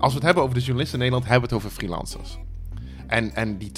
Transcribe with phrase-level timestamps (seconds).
[0.00, 2.38] als we het hebben over de journalisten in Nederland, hebben we het over freelancers.
[3.06, 3.72] En, en die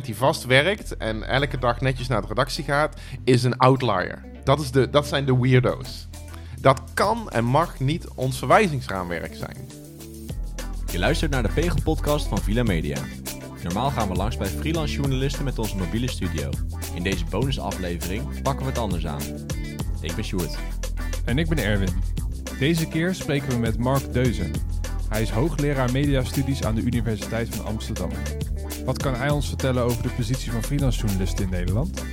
[0.02, 4.24] die vast werkt en elke dag netjes naar de redactie gaat, is een outlier.
[4.44, 6.08] Dat, is de, dat zijn de weirdo's.
[6.60, 9.56] Dat kan en mag niet ons verwijzingsraamwerk zijn.
[10.90, 12.98] Je luistert naar de Pegel-podcast van Villa Media.
[13.62, 16.50] Normaal gaan we langs bij freelance journalisten met onze mobiele studio.
[16.94, 19.22] In deze bonusaflevering pakken we het anders aan.
[20.00, 20.58] Ik ben Sjoerd.
[21.24, 22.02] En ik ben Erwin.
[22.58, 24.52] Deze keer spreken we met Mark Deuzen.
[25.10, 28.10] Hij is hoogleraar mediastudies aan de Universiteit van Amsterdam.
[28.84, 32.04] Wat kan hij ons vertellen over de positie van freelance journalisten in Nederland?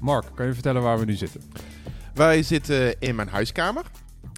[0.00, 1.40] Mark, kan je vertellen waar we nu zitten?
[2.14, 3.84] Wij zitten in mijn huiskamer.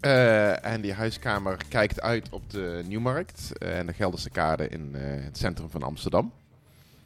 [0.05, 5.01] Uh, en die huiskamer kijkt uit op de Nieuwmarkt en de Gelderse Kade in uh,
[5.03, 6.33] het centrum van Amsterdam.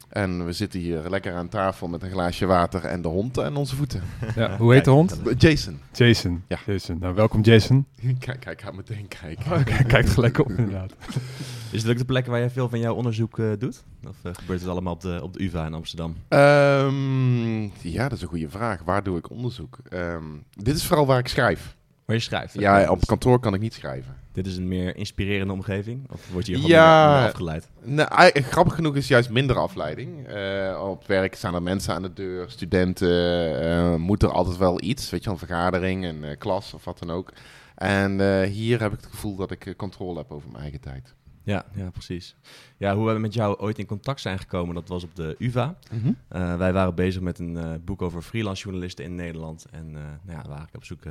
[0.07, 3.55] En we zitten hier lekker aan tafel met een glaasje water en de hond en
[3.55, 4.01] onze voeten.
[4.35, 5.21] Ja, hoe heet de hond?
[5.37, 5.79] Jason.
[5.93, 6.43] Jason.
[6.47, 6.59] Ja.
[6.65, 6.97] Jason.
[6.99, 7.85] Nou, welkom Jason.
[8.19, 9.51] Kijk, kijk, ga meteen kijken.
[9.51, 10.93] Oh, kijk, kijkt gelijk op inderdaad.
[11.71, 13.83] Is het ook de plek waar jij veel van jouw onderzoek uh, doet?
[14.07, 16.15] Of uh, gebeurt het allemaal op de, op de UvA in Amsterdam?
[16.29, 18.81] Um, ja, dat is een goede vraag.
[18.83, 19.77] Waar doe ik onderzoek?
[19.93, 21.75] Um, dit is vooral waar ik schrijf.
[22.07, 22.53] Waar je schrijft?
[22.53, 24.15] Ja, op dus kantoor kan ik niet schrijven.
[24.31, 26.11] Dit is een meer inspirerende omgeving?
[26.11, 27.69] Of word je hier gewoon ja, minder, afgeleid?
[27.83, 30.29] Nou, grappig genoeg is juist minder afleiding.
[30.29, 33.63] Uh, op werk staan er mensen aan de deur, studenten.
[33.63, 36.99] Uh, moet er altijd wel iets, weet je, een vergadering, een uh, klas of wat
[36.99, 37.33] dan ook.
[37.75, 41.13] En hier heb ik het gevoel dat ik controle heb over mijn eigen tijd.
[41.47, 42.35] Ja, ja, precies.
[42.77, 45.77] Ja, hoe we met jou ooit in contact zijn gekomen, dat was op de UvA.
[45.91, 46.15] Mm -hmm.
[46.31, 49.65] uh, wij waren bezig met een uh, boek over freelance journalisten in Nederland.
[49.71, 51.03] En uh, nou ja, we waren op zoek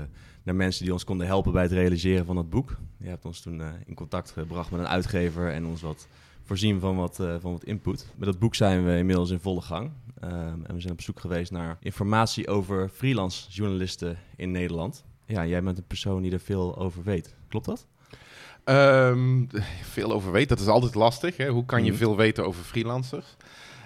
[0.42, 2.76] naar mensen die ons konden helpen bij het realiseren van dat boek.
[2.96, 6.08] Je hebt ons toen in contact gebracht met een uitgever en ons wat
[6.42, 8.06] voorzien van wat, van wat input.
[8.16, 9.90] Met dat boek zijn we inmiddels in volle gang.
[10.24, 15.04] Um, en we zijn op zoek geweest naar informatie over freelance journalisten in Nederland.
[15.26, 17.34] Ja, jij bent een persoon die er veel over weet.
[17.48, 17.86] Klopt dat?
[18.68, 19.48] Um,
[19.82, 21.36] veel over weten, dat is altijd lastig.
[21.36, 21.48] Hè?
[21.48, 21.96] Hoe kan je mm.
[21.96, 23.36] veel weten over freelancers?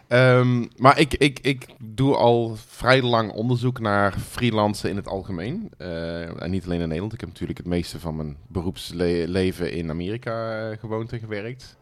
[0.08, 5.70] Um, maar ik, ik, ik doe al vrij lang onderzoek naar freelancen in het algemeen.
[5.78, 7.12] Uh, en niet alleen in Nederland.
[7.12, 11.76] Ik heb natuurlijk het meeste van mijn beroepsleven in Amerika uh, gewoond en gewerkt.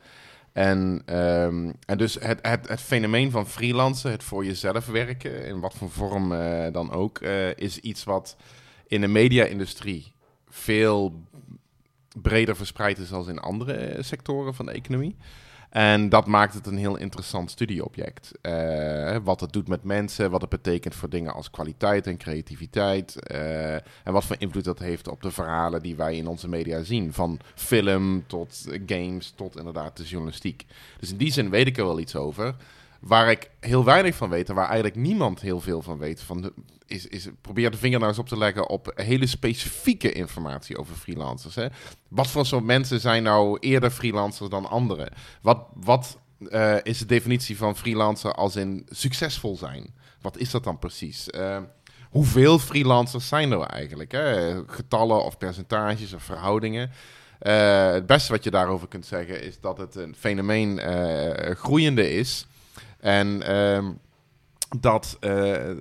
[0.53, 5.61] En, um, en dus het, het, het fenomeen van freelancen, het voor jezelf werken, in
[5.61, 7.19] wat voor vorm uh, dan ook,
[7.55, 8.37] is iets wat
[8.87, 10.13] in de media-industrie
[10.49, 11.23] veel
[12.23, 15.17] breder verspreid is als in andere eh, sectoren van de economie.
[15.69, 18.33] En dat maakt het een heel interessant studieobject.
[18.43, 23.17] Uh, wat het doet met mensen, wat het betekent voor dingen als kwaliteit en creativiteit.
[23.33, 26.83] Uh, en wat voor invloed dat heeft op de verhalen die wij in onze media
[26.83, 27.12] zien.
[27.12, 30.65] Van film tot games tot inderdaad de journalistiek.
[31.00, 32.55] Dus in die zin weet ik er wel iets over.
[32.99, 36.43] Waar ik heel weinig van weet en waar eigenlijk niemand heel veel van weet, van
[36.43, 36.53] de,
[36.87, 40.97] is, is probeer de vinger nou eens op te leggen op hele specifieke informatie over
[40.97, 41.55] freelancers.
[41.55, 41.67] Hè?
[42.09, 45.13] Wat voor soort mensen zijn nou eerder freelancers dan anderen?
[45.43, 49.95] Wat, wat uh, is de definitie van freelancer als in succesvol zijn?
[50.21, 51.29] Wat is dat dan precies?
[51.35, 51.59] Uh,
[52.11, 54.13] hoeveel freelancers zijn er eigenlijk?
[54.13, 54.57] Hè?
[54.67, 56.91] Getallen of percentages of verhoudingen?
[57.43, 60.81] Uh, het beste wat je daarover kunt zeggen is dat het een fenomeen
[61.57, 62.47] groeiende is.
[63.01, 63.89] En uh,
[64.81, 65.31] dat uh,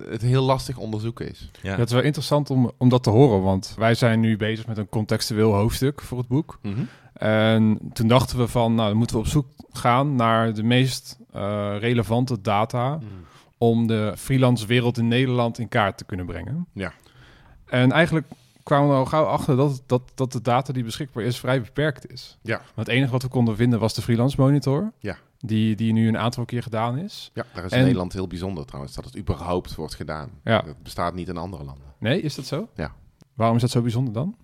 [0.08, 1.50] het heel lastig onderzoeken is.
[1.62, 1.76] Ja.
[1.76, 4.78] Dat is wel interessant om, om dat te horen, want wij zijn nu bezig met
[4.78, 6.58] een contextueel hoofdstuk voor het boek.
[6.62, 6.88] Mm -hmm.
[7.18, 11.18] En toen dachten we van, nou, dan moeten we op zoek gaan naar de meest
[11.34, 13.02] uh, relevante data mm.
[13.58, 16.66] om de freelance wereld in Nederland in kaart te kunnen brengen.
[16.72, 16.92] Ja.
[17.64, 18.26] En eigenlijk
[18.62, 22.12] kwamen we al gauw achter dat, dat, dat de data die beschikbaar is vrij beperkt
[22.12, 22.38] is.
[22.42, 22.56] Ja.
[22.56, 24.92] Want het enige wat we konden vinden was de freelance monitor.
[24.98, 25.16] Ja.
[25.38, 27.30] Die, die nu een aantal keer gedaan is.
[27.34, 27.82] Ja, daar is en...
[27.82, 30.30] Nederland heel bijzonder trouwens, dat het überhaupt wordt gedaan.
[30.44, 30.62] Ja.
[30.62, 31.84] Dat bestaat niet in andere landen.
[31.98, 32.68] Nee, is dat zo?
[32.74, 32.94] Ja.
[33.34, 34.36] Waarom is dat zo bijzonder dan?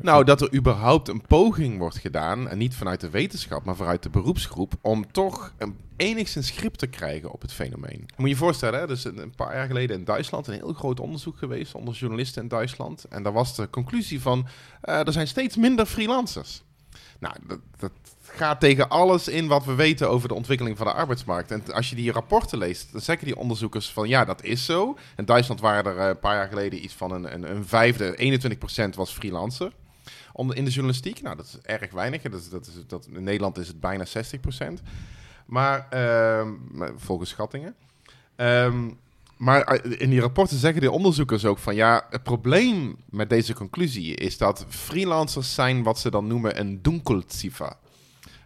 [0.00, 4.02] Nou, dat er überhaupt een poging wordt gedaan, en niet vanuit de wetenschap, maar vanuit
[4.02, 8.00] de beroepsgroep, om toch een enigszens grip te krijgen op het fenomeen.
[8.00, 11.00] Moet je je voorstellen, hè, dus een paar jaar geleden in Duitsland een heel groot
[11.00, 13.04] onderzoek geweest onder journalisten in Duitsland.
[13.04, 14.46] En daar was de conclusie van,
[14.84, 16.62] uh, er zijn steeds minder freelancers.
[17.18, 17.92] Nou, dat, dat,
[18.38, 21.50] gaat tegen alles in wat we weten over de ontwikkeling van de arbeidsmarkt.
[21.50, 24.96] En als je die rapporten leest, dan zeggen die onderzoekers van ja, dat is zo.
[25.16, 28.40] In Duitsland waren er een paar jaar geleden iets van een, een, een vijfde,
[28.92, 29.72] 21% was freelancer.
[30.34, 32.22] In de journalistiek, nou dat is erg weinig.
[32.22, 34.82] Dat is, dat is, dat, in Nederland is het bijna 60%.
[35.46, 36.48] Maar uh,
[36.96, 37.74] volgens schattingen.
[38.36, 38.98] Um,
[39.36, 44.14] maar in die rapporten zeggen de onderzoekers ook van ja, het probleem met deze conclusie
[44.14, 47.72] is dat freelancers zijn wat ze dan noemen een dunkelziffer.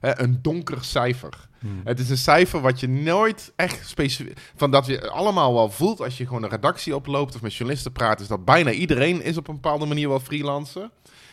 [0.03, 1.49] Een donker cijfer.
[1.59, 1.81] Hmm.
[1.85, 4.39] Het is een cijfer wat je nooit echt specifiek...
[4.57, 7.35] Van dat je allemaal wel voelt als je gewoon een redactie oploopt...
[7.35, 8.21] of met journalisten praat...
[8.21, 10.91] is dat bijna iedereen is op een bepaalde manier wel freelancer.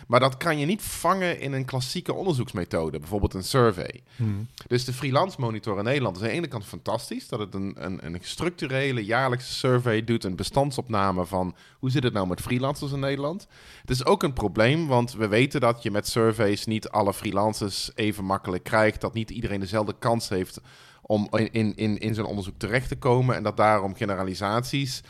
[0.10, 3.00] Maar dat kan je niet vangen in een klassieke onderzoeksmethode.
[3.00, 4.04] Bijvoorbeeld een survey.
[4.16, 4.48] Hmm.
[4.68, 7.28] Dus de freelance monitor in Nederland is aan de ene kant fantastisch.
[7.28, 10.24] Dat het een, een, een structurele jaarlijkse survey doet.
[10.24, 13.48] Een bestandsopname van hoe zit het nou met freelancers in Nederland.
[13.82, 17.92] Het is ook een probleem, want we weten dat je met surveys niet alle freelancers
[17.96, 19.02] even makkelijk krijgt.
[19.02, 20.62] Dat niet iedereen dezelfde kans heeft
[21.02, 23.36] om in, in, in zo'n onderzoek terecht te komen.
[23.36, 25.02] En dat daarom generalisaties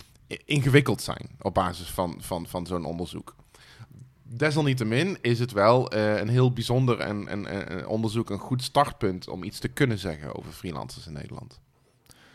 [0.46, 3.36] ingewikkeld zijn op basis van, van, van zo'n onderzoek.
[4.38, 9.30] Desalniettemin is het wel uh, een heel bijzonder en, en, en, onderzoek een goed startpunt
[9.30, 11.60] om iets te kunnen zeggen over freelancers in Nederland.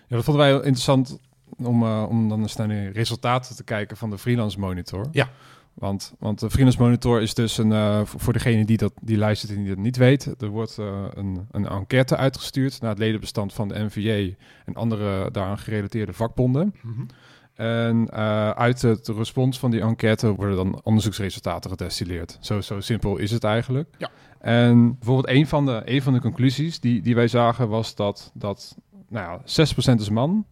[0.06, 1.18] Ja, dat vonden wij heel interessant
[1.56, 5.08] om, uh, om dan eens naar de resultaten te kijken van de Freelance Monitor.
[5.12, 5.30] Ja.
[5.74, 9.52] Want, want de Freelance Monitor is dus een, uh, voor degene die, dat, die luistert
[9.52, 13.68] en die dat niet weet, er wordt een, een enquête uitgestuurd naar het ledenbestand van
[13.68, 16.74] de NVJ en andere daaraan gerelateerde vakbonden.
[16.82, 17.06] Mm -hmm.
[17.54, 22.38] En uh, uit het respons van die enquête worden dan onderzoeksresultaten gedestilleerd.
[22.40, 23.88] Zo, zo simpel is het eigenlijk.
[23.98, 24.10] Ja.
[24.38, 28.30] En bijvoorbeeld een van de, een van de conclusies die, die wij zagen was dat,
[28.34, 28.76] dat
[29.08, 29.64] nou ja,
[29.96, 30.46] 6% is man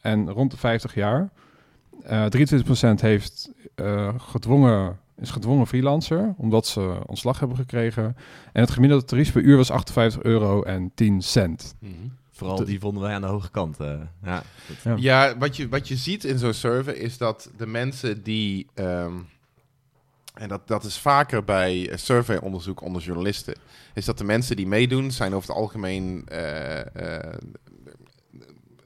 [0.00, 1.30] en rond de 50 jaar.
[2.10, 2.26] Uh,
[2.96, 8.16] 23% heeft uh, gedwongen, is gedwongen freelancer, omdat ze ontslag hebben gekregen.
[8.52, 11.74] En het gemiddelde tarief per uur was 58 euro en 10 cent.
[11.78, 12.12] Mm -hmm.
[12.48, 13.80] Vooral die vonden wij aan de hoge kant.
[13.80, 14.42] Uh, ja,
[14.84, 14.94] ja.
[14.96, 18.66] ja, wat, je, wat je ziet in zo'n survey is dat de mensen die...
[18.74, 19.28] Um,
[20.34, 23.54] en dat, dat is vaker bij surveyonderzoek onder journalisten...
[23.94, 27.18] is dat de mensen die meedoen zijn over het algemeen uh, uh,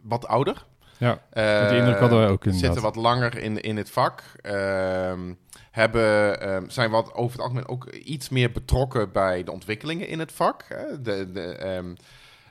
[0.02, 0.66] wat ouder.
[0.98, 1.20] Ja,
[1.68, 2.54] die indruk hadden wij ook in.
[2.54, 4.22] Zitten wat langer in, in het vak.
[4.40, 5.32] Ehm,
[5.70, 10.18] hebben, um, zijn wat over het algemeen ook iets meer betrokken bij de ontwikkelingen in
[10.18, 10.64] het vak.
[10.68, 11.02] Hè?
[11.02, 11.66] De, de,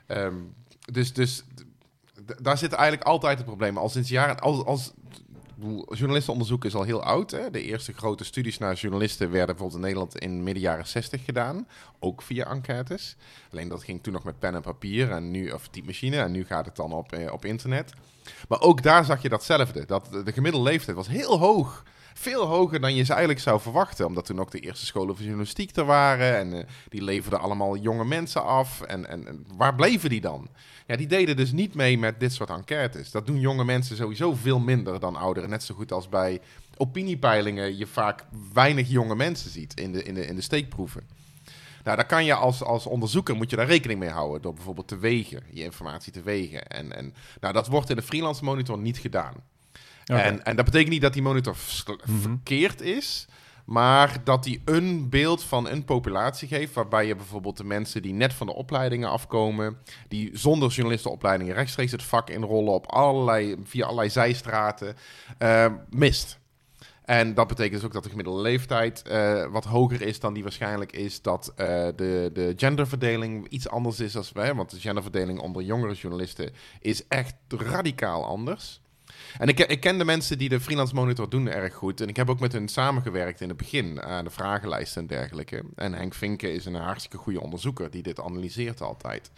[0.06, 0.54] um,
[0.92, 1.44] dus, dus
[2.42, 3.78] daar zit eigenlijk altijd het probleem.
[3.78, 4.92] Al sinds jaren, als, als
[5.88, 7.30] journalistenonderzoek is al heel oud.
[7.30, 7.50] Hè?
[7.50, 11.68] De eerste grote studies naar journalisten werden bijvoorbeeld in Nederland in midden jaren 60 gedaan.
[11.98, 13.16] Ook via enquêtes.
[13.52, 16.16] Alleen dat ging toen nog met pen en papier en nu, of typemachine.
[16.16, 17.92] En nu gaat het dan op, eh, op internet.
[18.48, 19.86] Maar ook daar zag je datzelfde.
[19.86, 21.84] Dat de gemiddelde leeftijd was heel hoog.
[22.18, 24.06] Veel hoger dan je ze eigenlijk zou verwachten.
[24.06, 26.36] Omdat toen ook de eerste scholen van journalistiek er waren.
[26.36, 28.80] En uh, die leverden allemaal jonge mensen af.
[28.80, 30.48] En, en, en, waar bleven die dan?
[30.86, 33.10] Ja, die deden dus niet mee met dit soort enquêtes.
[33.10, 35.50] Dat doen jonge mensen sowieso veel minder dan ouderen.
[35.50, 36.40] Net zo goed als bij
[36.76, 41.02] opiniepeilingen je vaak weinig jonge mensen ziet in de, in de, in de steekproeven.
[41.84, 44.88] Nou, daar kan je als, als onderzoeker moet je daar rekening mee houden door bijvoorbeeld
[44.88, 46.66] te wegen, je informatie te wegen.
[46.66, 49.34] En, en nou, dat wordt in de freelance monitor niet gedaan.
[50.06, 50.22] Okay.
[50.24, 51.56] En, en dat betekent niet dat die monitor
[51.86, 52.20] mm-hmm.
[52.20, 53.26] verkeerd is,
[53.64, 58.12] maar dat die een beeld van een populatie geeft, waarbij je bijvoorbeeld de mensen die
[58.12, 63.84] net van de opleidingen afkomen, die zonder journalistenopleidingen rechtstreeks het vak inrollen op allerlei, via
[63.84, 64.96] allerlei zijstraten,
[65.38, 66.38] uh, mist.
[67.04, 70.42] En dat betekent dus ook dat de gemiddelde leeftijd uh, wat hoger is dan die
[70.42, 71.22] waarschijnlijk is.
[71.22, 71.66] Dat uh,
[71.96, 74.16] de, de genderverdeling iets anders is.
[74.16, 76.50] Als wij, want de genderverdeling onder jongere journalisten
[76.80, 78.80] is echt radicaal anders.
[79.38, 82.00] En ik, ik ken de mensen die de freelance monitor doen erg goed.
[82.00, 85.62] En ik heb ook met hun samengewerkt in het begin aan de vragenlijsten en dergelijke.
[85.74, 89.30] En Henk Vinken is een hartstikke goede onderzoeker die dit analyseert altijd.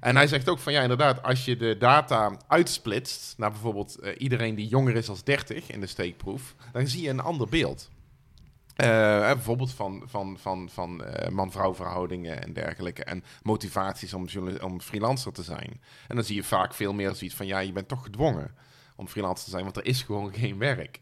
[0.00, 4.10] En hij zegt ook van ja, inderdaad, als je de data uitsplitst naar bijvoorbeeld uh,
[4.18, 7.90] iedereen die jonger is als 30 in de steekproef, dan zie je een ander beeld.
[8.76, 8.86] Uh,
[9.18, 13.04] bijvoorbeeld van, van, van, van man-vrouw verhoudingen en dergelijke.
[13.04, 14.28] En motivaties om,
[14.62, 15.80] om freelancer te zijn.
[16.08, 18.54] En dan zie je vaak veel meer zoiets van ja, je bent toch gedwongen
[18.96, 20.98] om freelancer te zijn, want er is gewoon geen werk.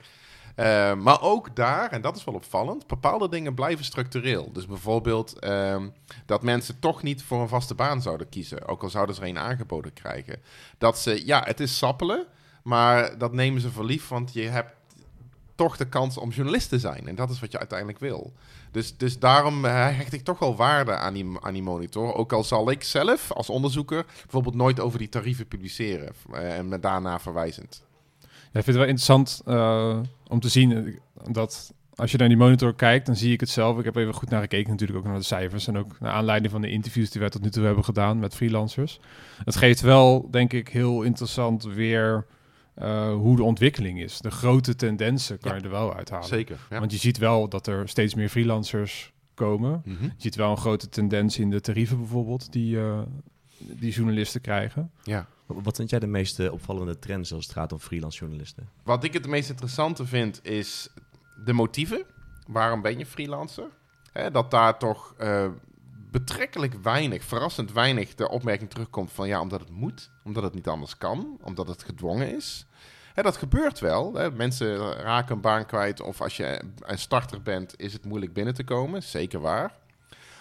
[0.57, 4.53] Uh, maar ook daar, en dat is wel opvallend, bepaalde dingen blijven structureel.
[4.53, 5.83] Dus bijvoorbeeld uh,
[6.27, 9.29] dat mensen toch niet voor een vaste baan zouden kiezen, ook al zouden ze er
[9.29, 10.43] een aangeboden krijgen.
[10.79, 12.27] Dat ze, ja, het is sappelen,
[12.63, 14.73] maar dat nemen ze voor lief, want je hebt
[15.55, 17.09] toch de kans om journalist te zijn.
[17.09, 18.33] En dat is wat je uiteindelijk wil.
[18.75, 22.15] Dus, dus daarom uh, hecht ik toch wel waarde aan die, aan die monitor.
[22.15, 26.69] Ook al zal ik zelf als onderzoeker bijvoorbeeld nooit over die tarieven publiceren uh, en
[26.69, 27.83] me daarna verwijzend.
[28.21, 31.01] Ja, ik vind het wel interessant uh, om te zien
[31.31, 33.79] dat als je naar die monitor kijkt, dan zie ik het zelf.
[33.79, 35.67] Ik heb even goed naar gekeken, natuurlijk ook naar de cijfers.
[35.67, 38.35] En ook naar aanleiding van de interviews die wij tot nu toe hebben gedaan met
[38.35, 39.01] freelancers.
[39.45, 42.27] Het geeft wel, denk ik, heel interessant weer
[42.83, 44.19] uh, hoe de ontwikkeling is.
[44.19, 46.27] De grote tendensen kan ja, je er wel uithalen.
[46.27, 46.59] Zeker.
[46.71, 46.79] Ja.
[46.79, 49.83] Want je ziet wel dat er steeds meer freelancers komen.
[49.85, 50.07] Mm -hmm.
[50.07, 53.03] Je ziet wel een grote tendens in de tarieven bijvoorbeeld, die, uh,
[53.59, 54.91] die journalisten krijgen.
[55.03, 55.27] Ja.
[55.47, 58.69] Wat vind jij de meest opvallende trends als het gaat om freelance journalisten?
[58.83, 60.89] Wat ik het meest interessante vind is
[61.45, 62.05] de motieven.
[62.47, 63.69] Waarom ben je freelancer?
[64.13, 65.47] Hè, dat daar toch uh,
[66.15, 70.69] betrekkelijk weinig, verrassend weinig, de opmerking terugkomt van ja, omdat het moet, omdat het niet
[70.69, 72.67] anders kan, omdat het gedwongen is.
[73.15, 74.15] Hè, dat gebeurt wel.
[74.15, 74.31] Hè.
[74.31, 78.55] Mensen raken een baan kwijt of als je een starter bent, is het moeilijk binnen
[78.55, 79.03] te komen.
[79.03, 79.73] Zeker waar.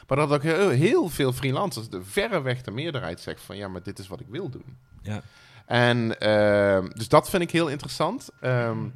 [0.07, 3.83] Maar dat ook heel, heel veel freelancers, de verreweg de meerderheid, zegt van ja, maar
[3.83, 4.77] dit is wat ik wil doen.
[5.01, 5.21] Ja.
[5.65, 8.29] En uh, dus dat vind ik heel interessant.
[8.41, 8.93] Um,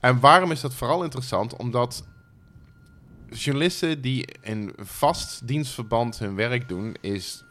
[0.00, 1.56] en waarom is dat vooral interessant?
[1.56, 2.04] Omdat
[3.34, 7.44] journalisten die in vast dienstverband hun werk doen, is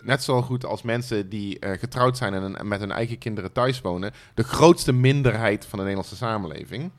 [0.00, 3.80] net zo goed als mensen die uh, getrouwd zijn en, met hun eigen kinderen thuis
[3.80, 6.90] wonen, de grootste minderheid van de Nederlandse samenleving.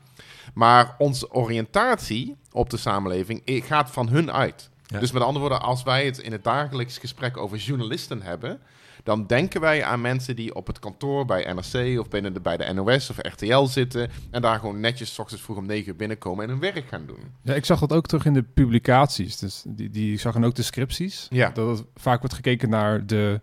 [0.54, 4.70] Maar onze oriëntatie op de samenleving gaat van hun uit.
[5.00, 8.60] Dus met andere woorden, als wij het in het dagelijks gesprek over journalisten hebben,
[9.02, 12.56] dan denken wij aan mensen die op het kantoor bij NRC of binnen de, bij
[12.56, 15.96] de NOS of RTL zitten en daar gewoon netjes s ochtends vroeg om negen uur
[15.96, 17.20] binnenkomen en hun werk gaan doen.
[17.42, 19.36] Ja, ik zag dat ook terug in de publicaties.
[19.38, 21.26] Dus die, die zag ook de scripties.
[21.30, 21.50] Ja.
[21.50, 23.40] Dat het vaak wordt gekeken naar de,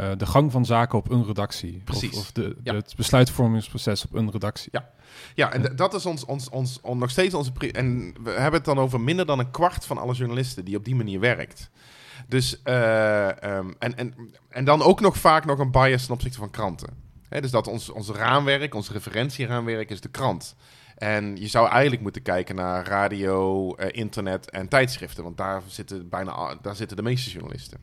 [0.00, 1.82] uh, de gang van zaken op een redactie.
[1.84, 2.12] Precies.
[2.12, 4.68] Of, of de, het besluitvormingsproces op een redactie.
[4.72, 4.90] Ja.
[5.34, 7.52] Ja, en dat is ons, ons, ons, ons, nog steeds onze...
[7.72, 10.84] En we hebben het dan over minder dan een kwart van alle journalisten die op
[10.84, 11.70] die manier werkt.
[12.26, 14.14] Dus, uh, en, en,
[14.48, 16.88] en dan ook nog vaak nog een bias ten opzichte van kranten.
[17.28, 20.56] dus dat ons, ons raamwerk, ons referentieraamwerk is de krant.
[20.96, 25.24] En je zou eigenlijk moeten kijken naar radio, uh, internet en tijdschriften.
[25.24, 27.78] Want daar zitten, bijna, daar zitten de meeste journalisten.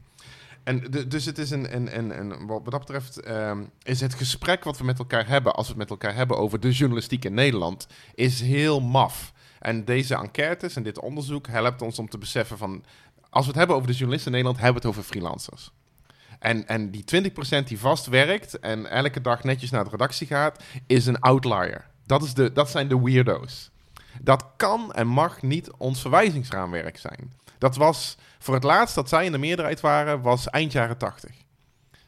[0.66, 4.64] En dus het is een, een, een, een, wat dat betreft um, is het gesprek
[4.64, 7.34] wat we met elkaar hebben, als we het met elkaar hebben over de journalistiek in
[7.34, 9.34] Nederland, is heel maf.
[9.60, 12.84] En deze enquêtes en dit onderzoek helpt ons om te beseffen van,
[13.36, 15.72] als we het hebben over de journalisten in Nederland, hebben we het over freelancers.
[16.40, 20.64] En, en die 20% die vast werkt en elke dag netjes naar de redactie gaat,
[20.88, 21.86] is een outlier.
[22.06, 23.72] Dat, is de, dat zijn de weirdo's.
[24.22, 27.34] Dat kan en mag niet ons verwijzingsraamwerk zijn.
[27.58, 31.32] Dat was voor het laatst dat zij in de meerderheid waren, was eind jaren 80.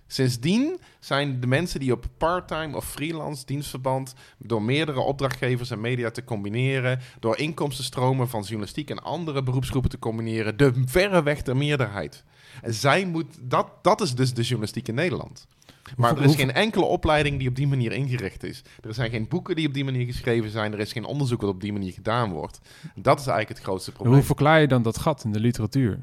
[0.07, 6.11] Sindsdien zijn de mensen die op part-time of freelance dienstverband door meerdere opdrachtgevers en media
[6.11, 12.23] te combineren, door inkomstenstromen van journalistiek en andere beroepsgroepen te combineren, de verreweg de meerderheid.
[12.61, 15.47] En zij moet, dat, dat is dus de journalistiek in Nederland.
[15.95, 18.61] Maar er is geen enkele opleiding die op die manier ingericht is.
[18.81, 20.73] Er zijn geen boeken die op die manier geschreven zijn.
[20.73, 22.59] Er is geen onderzoek wat op die manier gedaan wordt.
[22.95, 24.13] Dat is eigenlijk het grootste probleem.
[24.13, 25.99] Hoe verklaar je dan dat gat in de literatuur?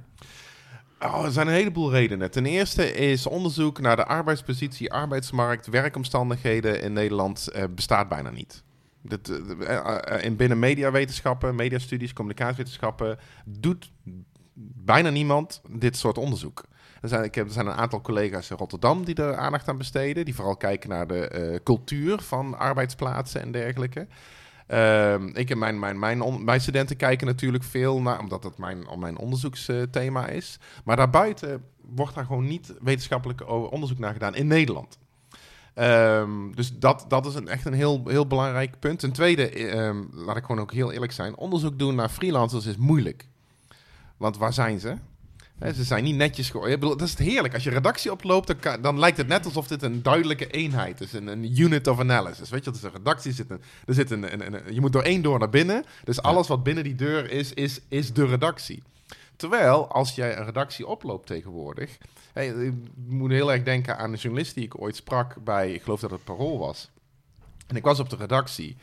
[1.04, 2.30] Oh, er zijn een heleboel redenen.
[2.30, 8.62] Ten eerste is onderzoek naar de arbeidspositie, arbeidsmarkt, werkomstandigheden in Nederland uh, bestaat bijna niet.
[9.02, 13.90] Dat, uh, in binnen mediawetenschappen, mediastudies, communicatiewetenschappen doet
[14.84, 16.64] bijna niemand dit soort onderzoek.
[17.00, 19.78] Er zijn, ik heb, er zijn een aantal collega's in Rotterdam die er aandacht aan
[19.78, 20.24] besteden.
[20.24, 24.06] Die vooral kijken naar de cultuur van arbeidsplaatsen en dergelijke.
[24.68, 29.18] Uh, ik en mijn, mijn, mijn, studenten kijken natuurlijk veel naar, omdat dat mijn, mijn
[29.18, 30.58] onderzoeksthema is.
[30.84, 34.98] Maar daarbuiten wordt daar gewoon niet wetenschappelijk onderzoek naar gedaan in Nederland.
[35.74, 38.98] Um, dus dat, dat is een, echt een heel, heel belangrijk punt.
[38.98, 42.76] Ten tweede, um, laat ik gewoon ook heel eerlijk zijn, onderzoek doen naar freelancers is
[42.76, 43.28] moeilijk.
[44.16, 44.96] Want waar zijn ze?
[45.60, 46.80] Ze zijn niet netjes geworden.
[46.80, 47.54] Dat is het heerlijk.
[47.54, 51.12] Als je redactie oploopt, dan, dan, lijkt het net alsof dit een duidelijke eenheid is.
[51.12, 52.50] Een, een unit of analysis.
[52.50, 53.32] Weet je, dat is een redactie.
[53.32, 55.84] Zit een, er zit een, een, je moet door één door naar binnen.
[56.04, 58.82] Dus alles wat binnen die deur is, is, is de redactie.
[59.36, 61.98] Terwijl, als jij een redactie oploopt tegenwoordig...
[62.32, 62.74] Hey, ik
[63.06, 65.72] moet heel erg denken aan een journalist die ik ooit sprak bij...
[65.72, 66.90] Ik geloof dat het Parool was.
[67.66, 68.76] En ik was op de redactie...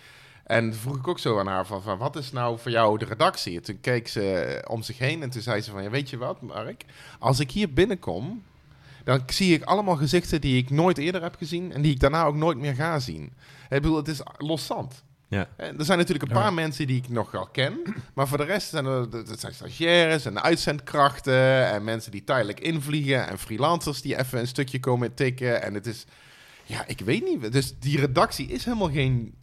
[0.44, 3.06] En vroeg ik ook zo aan haar van, van, wat is nou voor jou de
[3.06, 3.56] redactie?
[3.56, 6.18] En toen keek ze om zich heen en toen zei ze van, ja, weet je
[6.18, 6.86] wat Mark?
[7.20, 8.44] Als ik hier binnenkom,
[9.04, 12.24] dan zie ik allemaal gezichten die ik nooit eerder heb gezien en die ik daarna
[12.24, 13.24] ook nooit meer ga zien.
[13.24, 15.04] Ik bedoel, het is loszand.
[15.28, 15.48] Ja.
[15.58, 17.80] En er zijn natuurlijk een paar mensen die ik nog wel ken.
[18.14, 21.68] Maar voor de rest zijn er dat zijn stagiaires en uitzendkrachten.
[21.72, 23.28] En mensen die tijdelijk invliegen.
[23.28, 25.62] En freelancers die even een stukje komen tikken.
[25.62, 26.06] En het is.
[26.66, 27.52] Ja, ik weet niet.
[27.52, 29.34] Dus die redactie is helemaal geen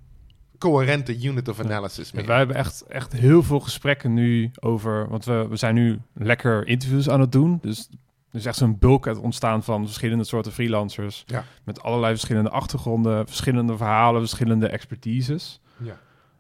[0.59, 2.27] coherente unit of analysis meer.
[2.27, 5.09] wij hebben echt, echt heel veel gesprekken nu over...
[5.09, 7.59] Want we, we zijn nu lekker interviews aan het doen.
[7.63, 7.89] Dus
[8.31, 11.25] er is echt zo'n bulk uit ontstaan van verschillende soorten freelancers.
[11.27, 11.45] Ja.
[11.65, 15.61] Met allerlei verschillende achtergronden, verschillende verhalen, verschillende expertises.
[15.77, 15.99] Ja.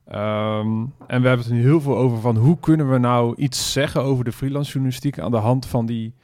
[0.08, 3.72] Ehm, en we hebben het nu heel veel over van hoe kunnen we nou iets
[3.72, 6.14] zeggen over de freelance journalistiek aan de hand van die,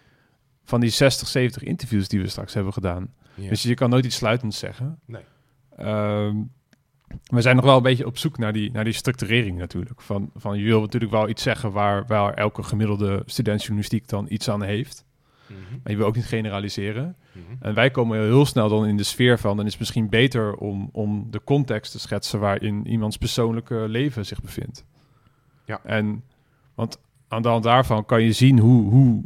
[0.64, 3.12] van die 60, 70 interviews die we straks hebben gedaan.
[3.36, 4.98] Dus je kan nooit iets sluitends zeggen.
[5.06, 5.22] Nee.
[5.76, 6.36] Ehm,
[7.22, 10.00] we zijn nog wel een beetje op zoek naar die, naar die structurering natuurlijk.
[10.00, 14.26] Van, van je wil natuurlijk wel iets zeggen waar, waar elke gemiddelde student journalistiek dan
[14.28, 15.04] iets aan heeft.
[15.46, 15.58] Mhm.
[15.82, 17.16] Maar je wil ook niet generaliseren.
[17.32, 17.64] Mhm.
[17.64, 19.56] En wij komen heel snel dan in de sfeer van...
[19.56, 22.40] dan is het misschien beter om, om de context te schetsen...
[22.40, 24.84] waarin iemands persoonlijke leven zich bevindt.
[25.64, 25.80] Ja.
[25.84, 26.24] En,
[26.74, 29.24] want aan de hand daarvan kan je zien hoe, hoe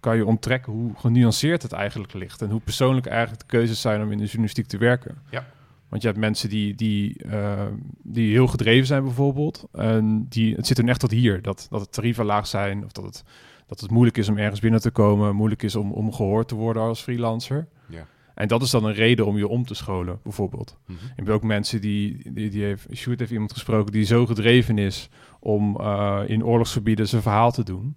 [0.00, 2.42] kan je onttrekken hoe genuanceerd het eigenlijk ligt.
[2.42, 5.18] En hoe persoonlijk eigenlijk de keuzes zijn om in de journalistiek te werken.
[5.30, 5.46] Ja.
[5.88, 7.66] Want je hebt mensen die, die, uh,
[8.02, 9.68] die heel gedreven zijn bijvoorbeeld.
[9.72, 11.42] En die, het zit er echt tot hier.
[11.42, 12.84] Dat, dat het tarieven laag zijn.
[12.84, 13.24] Of dat het,
[13.66, 15.36] dat het moeilijk is om ergens binnen te komen.
[15.36, 17.68] Moeilijk is om, om gehoord te worden als freelancer.
[17.88, 18.06] Ja.
[18.36, 20.78] En dat is dan een reden om je om te scholen, bijvoorbeeld.
[20.86, 20.98] Mhm.
[21.02, 24.78] Je hebt ook mensen die, die, die heeft, Sjoerd heeft iemand gesproken die zo gedreven
[24.78, 25.08] is
[25.40, 27.96] om uh, in oorlogsgebieden zijn verhaal te doen,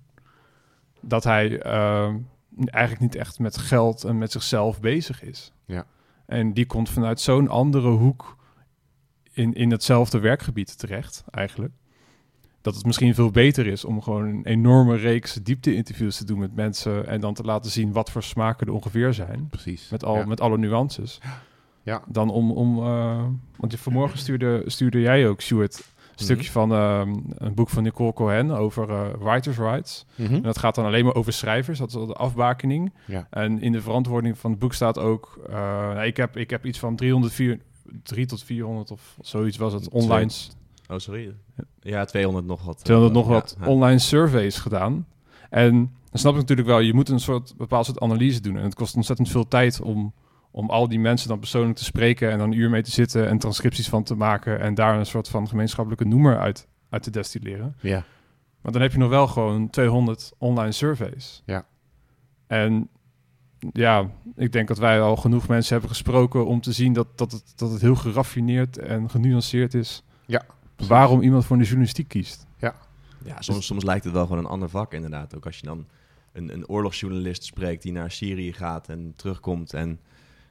[1.01, 2.13] dat hij uh,
[2.65, 5.51] eigenlijk niet echt met geld en met zichzelf bezig is.
[5.65, 5.85] Ja.
[6.29, 8.35] En die komt vanuit zo'n andere hoek
[9.31, 11.73] in, in hetzelfde werkgebied terecht, eigenlijk.
[12.61, 16.55] Dat het misschien veel beter is om gewoon een enorme reeks diepte-interviews te doen met
[16.55, 19.47] mensen en dan te laten zien wat voor smaken er ongeveer zijn.
[19.49, 19.89] Precies.
[19.89, 20.25] Met, al, Ja.
[20.25, 21.19] met alle nuances.
[21.83, 22.01] Ja.
[22.07, 25.83] Dan om, om uh, want je vanmorgen stuurde, stuurde jij ook, Stuart,
[26.19, 26.33] een Mhm.
[26.33, 27.01] stukje van uh,
[27.35, 30.05] een boek van Nicole Cohen over uh, writers' rights.
[30.15, 30.33] Mhm.
[30.33, 32.93] En dat gaat dan alleen maar over schrijvers, dat is al de afbakening.
[33.05, 33.27] Ja.
[33.29, 36.65] En in de verantwoording van het boek staat ook, uh, nou, ik, heb, ik heb
[36.65, 37.59] iets van 304,
[38.03, 40.31] 3 tot 400 of zoiets was het, online,
[40.91, 41.33] Oh, sorry.
[41.81, 42.83] Ja, 200 nog wat.
[42.83, 43.67] 200 nog ja, wat ja.
[43.67, 45.07] online surveys gedaan.
[45.49, 45.73] En
[46.09, 48.57] dan snap ik natuurlijk wel, je moet een soort bepaald soort analyse doen.
[48.57, 50.13] En het kost ontzettend veel tijd om,
[50.51, 53.27] om al die mensen dan persoonlijk te spreken en dan een uur mee te zitten
[53.27, 57.11] en transcripties van te maken en daar een soort van gemeenschappelijke noemer uit, uit te
[57.11, 57.75] destilleren.
[57.79, 58.03] Ja.
[58.61, 61.43] Maar dan heb je nog wel gewoon 200 online surveys.
[61.45, 61.65] Ja.
[62.47, 62.89] En
[63.73, 67.31] ja, ik denk dat wij al genoeg mensen hebben gesproken om te zien dat, dat,
[67.31, 70.03] het, dat het heel geraffineerd en genuanceerd is.
[70.25, 70.93] Ja, precies.
[70.93, 72.47] Waarom iemand voor de journalistiek kiest.
[73.23, 75.35] Ja, soms, soms lijkt het wel gewoon een ander vak inderdaad.
[75.35, 75.87] Ook als je dan
[76.33, 79.99] een, een oorlogsjournalist spreekt die naar Syrië gaat en terugkomt en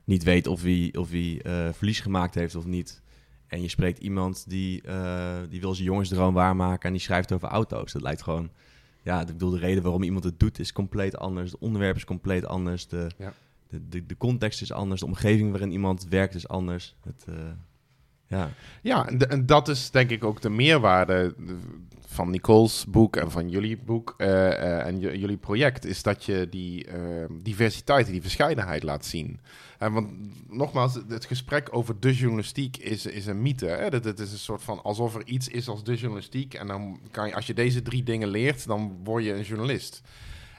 [0.08, 3.02] niet weet of hij, of hij uh, verlies gemaakt heeft of niet.
[3.46, 7.48] En je spreekt iemand die, uh, die wil zijn jongensdroom waarmaken en die schrijft over
[7.48, 7.92] auto's.
[7.92, 8.50] Dat lijkt gewoon...
[9.02, 11.50] Ja, ik bedoel, de reden waarom iemand het doet is compleet anders.
[11.50, 12.86] Het onderwerp is compleet anders.
[12.88, 13.32] De, Ja.
[13.68, 15.00] de, de, de context is anders.
[15.00, 16.94] De omgeving waarin iemand werkt is anders.
[17.04, 17.34] Het, uh,
[18.26, 18.50] ja.
[18.83, 21.35] Ja, en, de- en dat is denk ik ook de meerwaarde
[22.06, 26.46] van Nicole's boek en van jullie boek eh, eh, en jullie project, is dat je
[26.50, 29.40] die eh, diversiteit die verscheidenheid laat zien.
[29.78, 30.08] Want
[30.48, 33.86] nogmaals, het gesprek over de journalistiek is, is een mythe.
[33.90, 36.54] Dat, het is een soort van alsof er iets is als de journalistiek.
[36.54, 40.02] En dan kan je, als je deze drie dingen leert, dan word je een journalist.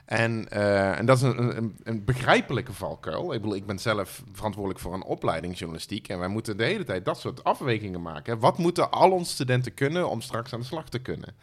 [0.06, 3.34] En, eh, en dat is een, een, een begrijpelijke valkuil.
[3.34, 6.08] Ik bedoel, ik ben zelf verantwoordelijk voor een opleiding journalistiek.
[6.08, 8.40] En wij moeten de hele tijd dat soort afwegingen maken.
[8.40, 11.36] Wat moeten al onze studenten kunnen om straks aan de slag te kunnen?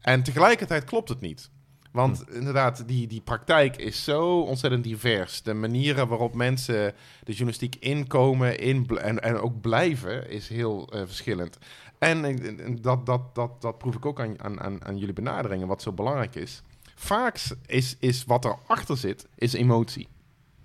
[0.00, 1.50] En tegelijkertijd klopt het niet.
[1.98, 5.42] Want inderdaad, die, die praktijk is zo ontzettend divers.
[5.42, 11.00] De manieren waarop mensen de journalistiek inkomen in en, en ook blijven is heel eh,
[11.06, 11.58] verschillend.
[11.98, 15.66] En, en dat, dat, dat, dat proef ik ook aan, aan, aan, aan jullie benaderingen,
[15.66, 16.62] wat zo belangrijk is.
[16.94, 20.08] Vaak is, is wat erachter zit, is emotie.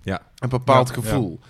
[0.02, 0.22] Ja.
[0.38, 1.40] Een bepaald Ja, gevoel.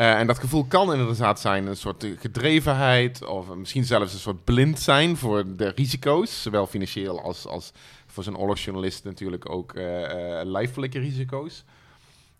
[0.00, 3.24] Eh, en dat gevoel kan inderdaad zijn een soort eh, gedrevenheid...
[3.24, 6.42] of misschien zelfs een soort blind zijn voor de risico's...
[6.42, 7.72] zowel financieel als, als
[8.10, 11.64] voor zo'n oorlogsjournalist natuurlijk ook eh, lijfelijke risico's.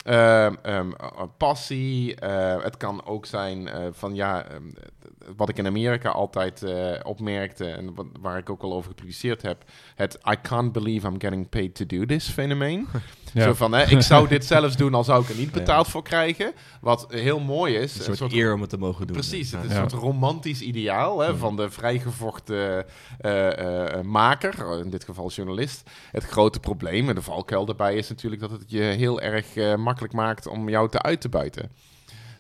[0.05, 0.47] Eh,
[1.37, 2.15] passie.
[2.15, 4.63] eh, het kan ook zijn eh, van ja, ehm,
[5.37, 6.65] wat ik in Amerika altijd
[7.03, 11.21] opmerkte en wat, waar ik ook al over gepubliceerd heb, het I can't believe I'm
[11.21, 12.87] getting paid to do this fenomeen.
[13.33, 13.43] Ja.
[13.45, 16.03] Zo van, hè, ik zou dit zelfs doen, al zou ik er niet betaald voor
[16.03, 16.53] krijgen.
[16.81, 18.07] Wat heel mooi is.
[18.07, 19.17] Een soort, eer om het te mogen doen.
[19.17, 19.83] Precies, het is Ja.
[19.83, 22.85] een soort romantisch ideaal hè, van de vrijgevochten
[24.05, 25.91] maker, in dit geval journalist.
[26.11, 29.47] Het grote probleem en de valkuil daarbij is natuurlijk dat het je heel erg
[29.91, 31.71] makkelijk maakt om jou te uit te buiten.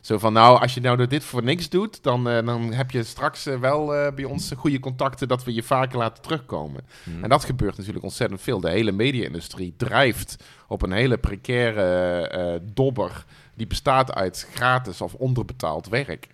[0.00, 3.02] Zo van, nou, als je nou dit voor niks doet, dan, eh, dan heb je
[3.02, 6.82] straks eh, wel eh, bij ons goede contacten dat we je vaker laten terugkomen.
[7.04, 7.22] Mhm.
[7.22, 8.60] En dat gebeurt natuurlijk ontzettend veel.
[8.60, 10.36] De hele media-industrie drijft
[10.68, 16.28] op een hele precaire dobber die bestaat uit gratis of onderbetaald werk.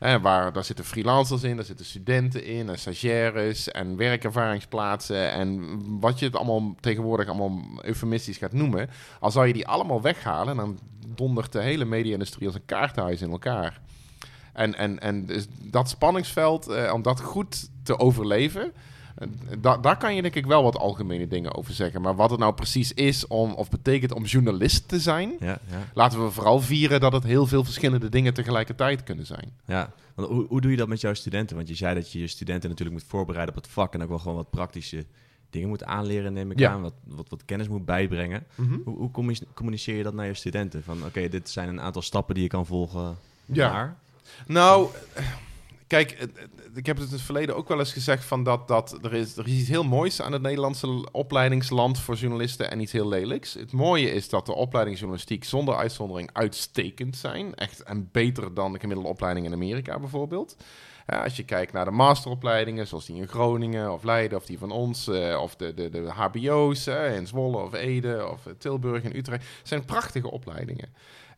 [0.00, 5.32] Waar, daar zitten freelancers in, daar zitten studenten in, en stagiaires en werkervaringsplaatsen.
[5.32, 8.90] En wat je het allemaal tegenwoordig allemaal eufemistisch gaat noemen.
[9.18, 13.30] Al zou je die allemaal weghalen, dan dondert de hele media-industrie als een kaartenhuis in
[13.30, 13.80] elkaar.
[14.52, 18.72] En, en, en dus dat spanningsveld, eh, om dat goed te overleven,
[19.58, 22.00] da daar kan je denk ik wel wat algemene dingen over zeggen.
[22.00, 25.58] Maar wat het nou precies is om, of betekent om journalist te zijn, Ja, ja.
[25.94, 29.52] laten we vooral vieren dat het heel veel verschillende dingen tegelijkertijd kunnen zijn.
[29.66, 31.56] Ja, want hoe, hoe doe je dat met jouw studenten?
[31.56, 34.08] Want je zei dat je je studenten natuurlijk moet voorbereiden op het vak en ook
[34.08, 35.04] wel gewoon wat praktische
[35.50, 36.70] dingen moet aanleren, neem ik Ja.
[36.70, 36.82] aan.
[36.82, 38.44] Wat, wat, wat kennis moet bijbrengen.
[38.54, 40.82] Hoe, hoe commu- communiceer je dat naar je studenten?
[40.82, 43.16] Van oké, dit zijn een aantal stappen die je kan volgen.
[43.46, 43.96] Ja.
[44.46, 44.88] Nou,
[45.90, 46.28] kijk,
[46.74, 49.36] ik heb het in het verleden ook wel eens gezegd van dat, dat er, is,
[49.36, 53.54] er is iets heel moois aan het Nederlandse opleidingsland voor journalisten en iets heel lelijks.
[53.54, 57.54] Het mooie is dat de opleidingsjournalistiek zonder uitzondering uitstekend zijn.
[57.54, 60.56] Echt en beter dan de gemiddelde opleiding in Amerika bijvoorbeeld.
[61.06, 64.70] als je kijkt naar de masteropleidingen, zoals die in Groningen of Leiden of die van
[64.70, 69.46] ons, uh, of de, de, de HBO's in Zwolle of Ede of Tilburg en Utrecht,
[69.62, 70.88] zijn prachtige opleidingen.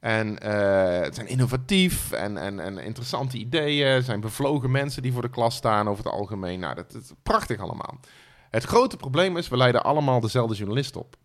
[0.03, 4.03] En uh, het zijn innovatief en, en, en interessante ideeën.
[4.03, 6.61] Zijn bevlogen mensen die voor de klas staan over het algemeen.
[6.61, 8.01] Nou, dat, is prachtig allemaal.
[8.51, 11.17] Het grote probleem is, we leiden allemaal dezelfde journalist op.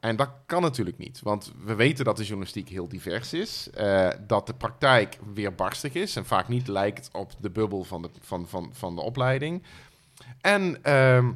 [0.00, 4.08] En dat kan natuurlijk niet, want we weten dat de journalistiek heel divers is, uh,
[4.26, 8.46] dat de praktijk weerbarstig is en vaak niet lijkt op de bubbel van de, van,
[8.48, 9.62] van, van de opleiding.
[10.40, 11.28] En uh,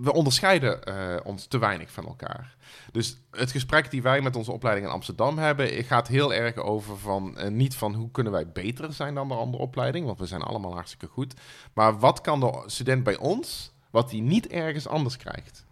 [0.00, 2.56] we onderscheiden uh, ons te weinig van elkaar.
[2.92, 6.98] Dus het gesprek die wij met onze opleiding in Amsterdam hebben, gaat heel erg over
[6.98, 10.26] van uh, niet van hoe kunnen wij beter zijn dan de andere opleiding, want we
[10.26, 11.34] zijn allemaal hartstikke goed.
[11.72, 15.66] Maar wat kan de student bij ons, wat hij niet ergens anders krijgt?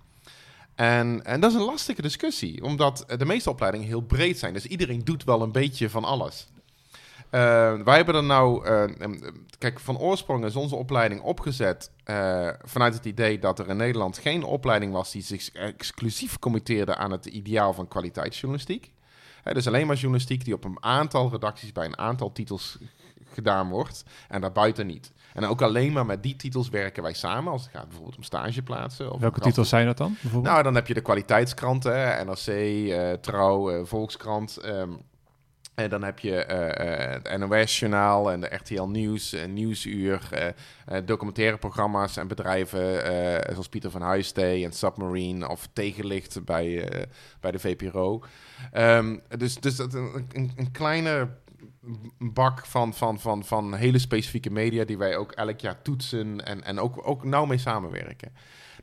[0.75, 4.53] En, en dat is een lastige discussie, omdat de meeste opleidingen heel breed zijn.
[4.53, 6.49] Dus iedereen doet wel een beetje van alles.
[7.31, 8.85] Uh, wij hebben er nou, uh,
[9.59, 14.19] kijk, van oorsprong is onze opleiding opgezet uh, vanuit het idee dat er in Nederland
[14.19, 18.93] geen opleiding was die zich exclusief committeerde aan het ideaal van kwaliteitsjournalistiek.
[19.53, 22.79] Dus alleen maar journalistiek die op een aantal redacties bij een aantal titels
[23.33, 25.12] gedaan wordt en daarbuiten niet.
[25.35, 28.23] En ook alleen maar met die titels werken wij samen, als het gaat bijvoorbeeld om
[28.23, 29.12] stageplaatsen.
[29.12, 30.17] Of Welke titels zijn dat dan?
[30.43, 34.65] Nou, dan heb je de kwaliteitskranten, NRC, Trouw, Volkskrant.
[34.65, 35.01] Um,
[35.77, 40.29] en dan heb je uh, het NOS-journaal en de RTL Nieuws, en Nieuwsuur,
[40.89, 43.03] uh, documentaire programma's en bedrijven
[43.51, 46.89] zoals Pieter van Huistee en Submarine of Tegenlicht bij,
[47.41, 48.23] bij de VPRO.
[48.73, 51.29] Ehm, dus dus dat een, een, kleine
[52.19, 56.65] bak van, van, van, van hele specifieke media die wij ook elk jaar toetsen en,
[56.65, 58.33] en ook, ook nauw mee samenwerken.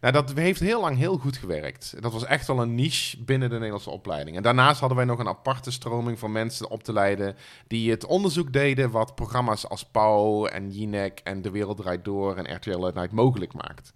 [0.03, 1.93] Nou, dat heeft heel lang heel goed gewerkt.
[1.99, 4.37] Dat was echt wel een niche binnen de Nederlandse opleiding.
[4.37, 7.35] En daarnaast hadden wij nog een aparte stroming van mensen op te leiden
[7.67, 12.35] die het onderzoek deden wat programma's als Pauw en Jinek en De Wereld Draait Door
[12.37, 13.93] en RTL Night mogelijk maakt.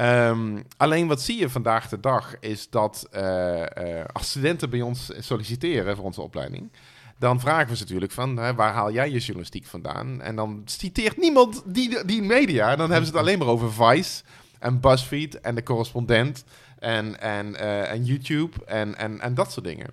[0.00, 3.66] Um, alleen wat zie je vandaag de dag is dat uh, uh,
[4.12, 6.72] als studenten bij ons solliciteren voor onze opleiding,
[7.18, 10.20] dan vragen we ze natuurlijk van, hè, waar haal jij je journalistiek vandaan?
[10.22, 12.76] En dan citeert niemand die, die media.
[12.76, 14.22] Dan hebben ze het alleen maar over Vice
[14.60, 16.44] en BuzzFeed en de correspondent
[16.78, 19.88] en, en, uh, en YouTube en, en, en dat soort dingen.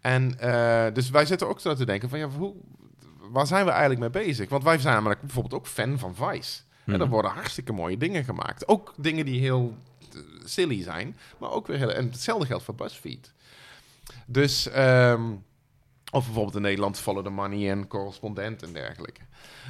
[0.00, 2.54] En uh, dus wij zitten ook zo te denken van ja, hoe,
[3.30, 4.48] waar zijn we eigenlijk mee bezig?
[4.48, 6.60] Want wij zijn namelijk bijvoorbeeld ook fan van Vice.
[6.84, 7.08] En er mhm.
[7.08, 8.68] worden hartstikke mooie dingen gemaakt.
[8.68, 9.76] Ook dingen die heel
[10.12, 11.92] eh, silly zijn, maar ook weer heel...
[11.92, 13.32] En hetzelfde geldt voor BuzzFeed.
[14.26, 14.68] Dus...
[14.76, 15.44] Um,
[16.14, 19.20] of bijvoorbeeld in Nederland Follow the Money en correspondent en dergelijke.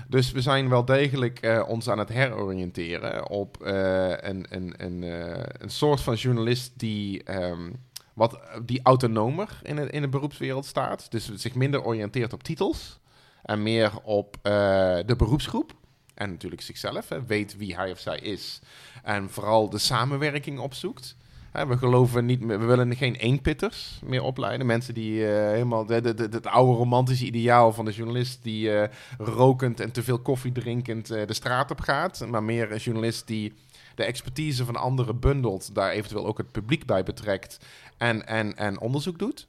[0.09, 5.03] Dus we zijn wel degelijk uh, ons aan het heroriënteren op uh, een, een, een,
[5.03, 7.77] uh, een soort van journalist die, um,
[8.15, 11.11] wat, die autonomer in, in de beroepswereld staat.
[11.11, 12.99] Dus zich minder oriënteert op titels
[13.43, 15.75] en meer op de beroepsgroep.
[16.15, 18.61] En natuurlijk zichzelf, weet wie hij of zij is.
[19.03, 21.17] En vooral de samenwerking opzoekt
[21.55, 24.67] we geloven niet meer, we willen geen eenpitters meer opleiden.
[24.67, 28.85] Mensen die uh, helemaal het oude romantische ideaal van de journalist die uh,
[29.19, 32.27] rokend en te veel koffie drinkend uh, de straat op gaat.
[32.29, 33.53] Maar meer een journalist die
[33.95, 37.59] de expertise van anderen bundelt, daar eventueel ook het publiek bij betrekt
[37.97, 39.47] en, en, en onderzoek doet.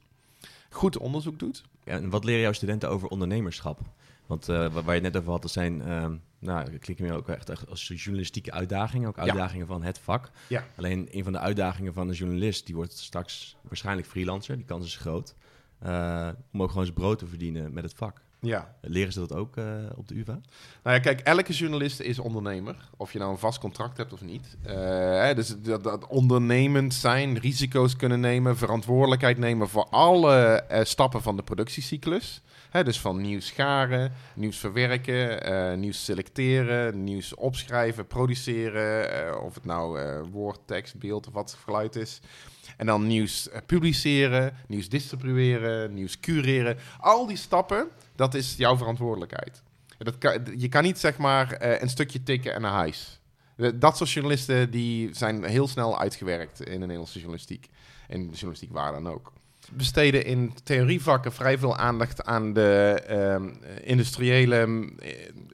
[0.70, 1.62] Goed onderzoek doet.
[1.84, 3.80] En wat leren jouw studenten over ondernemerschap?
[4.26, 7.28] Want waar je het net over had, dat zijn ehm, nou, ik klik me ook
[7.28, 10.30] echt als journalistieke uitdagingen, ook uitdagingen van het vak.
[10.48, 10.64] Ja.
[10.76, 14.86] Alleen een van de uitdagingen van een journalist, die wordt straks waarschijnlijk freelancer, die kans
[14.86, 15.34] is groot,
[15.86, 18.22] uh, om ook gewoon zijn brood te verdienen met het vak.
[18.46, 18.74] Ja.
[18.80, 19.64] Leren ze dat ook uh,
[19.96, 20.40] op de UvA?
[20.82, 22.88] Nou ja, kijk, elke journalist is ondernemer.
[22.96, 24.56] Of je nou een vast contract hebt of niet.
[24.66, 24.72] Uh,
[25.20, 31.22] hè, dus dat, dat, ondernemend zijn, risico's kunnen nemen, verantwoordelijkheid nemen voor alle uh, stappen
[31.22, 32.40] van de productiecyclus
[32.84, 39.42] dus van nieuws scharen, nieuws verwerken, nieuws selecteren, nieuws opschrijven, produceren.
[39.42, 42.20] Of het nou woord, tekst, beeld of wat geluid is.
[42.76, 46.76] En dan nieuws publiceren, nieuws distribueren, nieuws cureren.
[47.00, 49.62] Al die stappen, dat is jouw verantwoordelijkheid.
[49.98, 50.14] Dat
[50.56, 53.20] je kan niet zeg maar een stukje tikken en naar huis.
[53.74, 57.68] Dat soort journalisten die zijn heel snel uitgewerkt in de Nederlandse journalistiek.
[58.08, 59.32] En de journalistiek waar dan ook
[59.72, 65.10] besteden in theorievakken vrij veel aandacht aan de um, industriële, eh,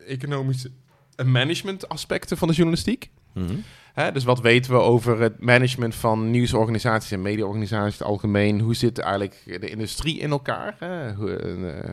[0.07, 0.70] economische
[1.16, 3.11] en management aspecten van de journalistiek.
[3.33, 8.12] Mm Hè, dus wat weten we over het management van nieuwsorganisaties en mediaorganisaties in het
[8.12, 8.61] algemeen?
[8.61, 10.76] Hoe zit eigenlijk de industrie in elkaar?
[10.78, 11.09] Hè?
[11.09, 11.90] Eh,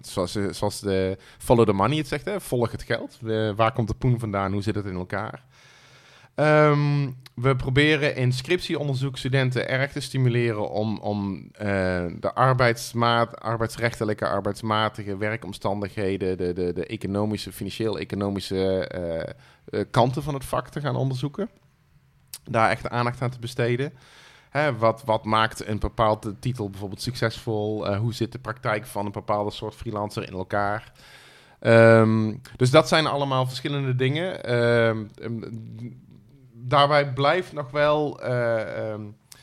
[0.00, 2.40] zoals, eh, zoals de follow the money het zegt, hè?
[2.40, 3.18] volg het geld.
[3.56, 4.52] Waar komt de poen vandaan?
[4.52, 5.44] Hoe zit het in elkaar?
[6.34, 11.66] Ehm, we proberen in scriptieonderzoek studenten erg te stimuleren om, om eh,
[12.20, 19.20] de arbeidsmaat, arbeidsrechtelijke, arbeidsmatige werkomstandigheden, de, de, de economische, financieel-economische eh,
[19.80, 21.50] eh, kanten van het vak te gaan onderzoeken.
[22.44, 23.92] Daar echt aandacht aan te besteden.
[24.50, 27.94] Hè, wat, wat maakt een bepaalde titel bijvoorbeeld succesvol?
[27.96, 30.92] Hoe zit de praktijk van een bepaalde soort freelancer in elkaar?
[31.60, 34.44] Ehm, dus dat zijn allemaal verschillende dingen.
[34.44, 35.04] Ehm,
[36.60, 38.20] daarbij blijft nog wel.
[38.22, 39.02] eh, ehm,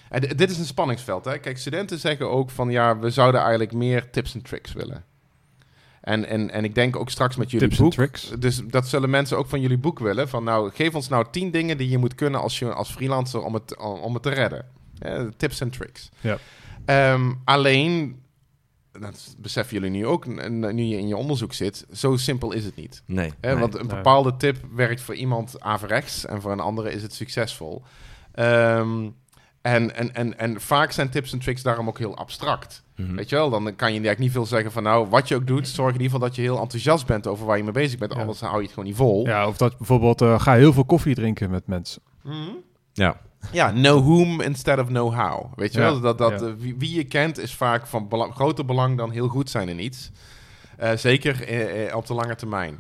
[0.09, 1.25] en dit is een spanningsveld.
[1.25, 1.37] Hè?
[1.37, 5.05] Kijk, studenten zeggen ook van ja, we zouden eigenlijk meer tips en tricks willen.
[6.01, 7.93] En, en, en ik denk ook straks met jullie Tips en boek.
[7.93, 8.31] tricks.
[8.39, 10.29] Dus dat zullen mensen ook van jullie boek willen.
[10.29, 13.41] Van nou, geef ons nou tien dingen die je moet kunnen als, je, als freelancer
[13.43, 14.65] om het, om het te redden.
[14.99, 16.09] Eh, tips en tricks.
[16.19, 16.37] Ja.
[16.85, 18.21] Ehm, alleen,
[18.99, 22.75] dat beseffen jullie nu ook, nu je in je onderzoek zit, zo simpel is het
[22.75, 23.03] niet.
[23.05, 23.33] Nee.
[23.41, 23.59] Hè, nee.
[23.59, 23.95] want een nee.
[23.95, 27.83] bepaalde tip werkt voor iemand averechts en voor een andere is het succesvol.
[28.33, 29.09] Ehm,
[29.61, 32.83] en, en, en, en vaak zijn tips en tricks daarom ook heel abstract.
[32.95, 33.15] Mhm.
[33.15, 35.47] Weet je wel, dan kan je eigenlijk niet veel zeggen van nou, wat je ook
[35.47, 37.99] doet, zorg in ieder geval dat je heel enthousiast bent over waar je mee bezig
[37.99, 38.19] bent, Ja.
[38.19, 39.25] anders hou je het gewoon niet vol.
[39.25, 42.01] Ja, of dat bijvoorbeeld, eh, ga heel veel koffie drinken met mensen.
[42.23, 42.35] Mhm.
[42.93, 43.19] Ja.
[43.51, 45.53] Ja, know whom instead of know how.
[45.55, 46.55] Weet je Ja, wel, dat, dat, ja.
[46.55, 50.11] wie, wie je kent is vaak van groter belang dan heel goed zijn in iets.
[50.77, 52.79] Eh, zeker eh, eh, op de lange termijn.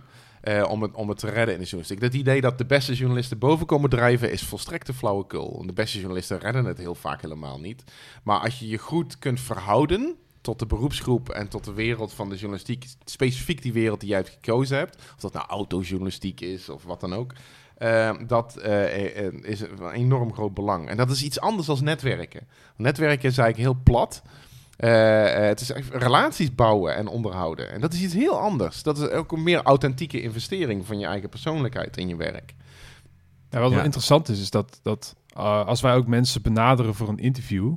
[0.69, 1.99] Om, het, om het te redden in de journalistiek.
[1.99, 5.63] Dat idee dat de beste journalisten boven komen drijven is volstrekte flauwekul.
[5.65, 7.83] De beste journalisten redden het heel vaak helemaal niet.
[8.23, 12.29] Maar als je je goed kunt verhouden tot de beroepsgroep en tot de wereld van
[12.29, 16.69] de journalistiek, specifiek die wereld die jij hebt gekozen hebt, of dat nou autojournalistiek is
[16.69, 17.33] of wat dan ook,
[17.77, 20.89] eh, dat eh, eh, is een enorm groot belang.
[20.89, 22.47] En dat is iets anders dan netwerken.
[22.75, 24.21] Netwerken is eigenlijk heel plat.
[24.77, 27.71] Eh, eh, het is relaties bouwen en onderhouden.
[27.71, 28.83] En dat is iets heel anders.
[28.83, 32.53] Dat is ook een meer authentieke investering van je eigen persoonlijkheid in je werk.
[33.49, 33.75] Ja, wat Ja.
[33.75, 37.73] wel interessant is, is dat, dat eh, als wij ook mensen benaderen voor een interview,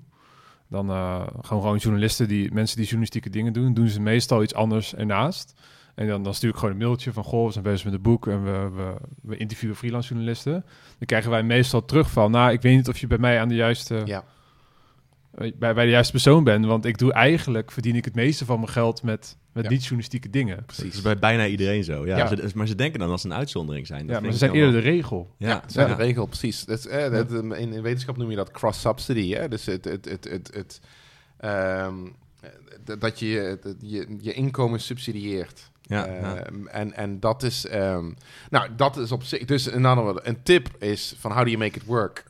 [0.69, 4.55] dan eh, gewoon, gewoon journalisten, die, mensen die journalistieke dingen doen, doen ze meestal iets
[4.55, 5.55] anders ernaast.
[6.01, 8.03] En dan, dan stuur ik gewoon een mailtje van, goh, we zijn bezig met een
[8.03, 10.53] boek en we, we, we interviewen freelance journalisten.
[10.99, 13.49] Dan krijgen wij meestal terug van, nou, ik weet niet of je bij mij aan
[13.49, 14.25] de juiste, Ja.
[15.35, 18.45] eh, bij, bij de juiste persoon bent, want ik doe eigenlijk, verdien ik het meeste
[18.45, 19.71] van mijn geld met, met Ja.
[19.71, 20.65] niet-journalistieke dingen.
[20.67, 22.07] Dat is bij bijna iedereen zo.
[22.07, 22.27] Ja, Ja.
[22.27, 24.07] Ze- maar ze denken dan dat ze een uitzondering zijn.
[24.07, 25.35] Dat Ja, maar ze zijn eerder wel- de regel.
[25.39, 25.87] Ja, Ja, dat is ja.
[25.87, 26.65] de regel, precies.
[26.65, 29.33] Dat eh, dat, in, in wetenschap noem je dat cross-subsidy.
[29.35, 29.49] Hè?
[29.49, 30.81] Dus het, het, het, het, het,
[31.37, 31.95] ehm,
[32.99, 35.71] dat je het- je, je inkomen subsidieert.
[35.91, 36.45] Ja, Ehm, ja.
[36.71, 38.11] En, en dat is, ehm,
[38.51, 39.45] nou, dat is op zich.
[39.45, 42.25] Dus in andere woorden, een tip is van how do you make it work?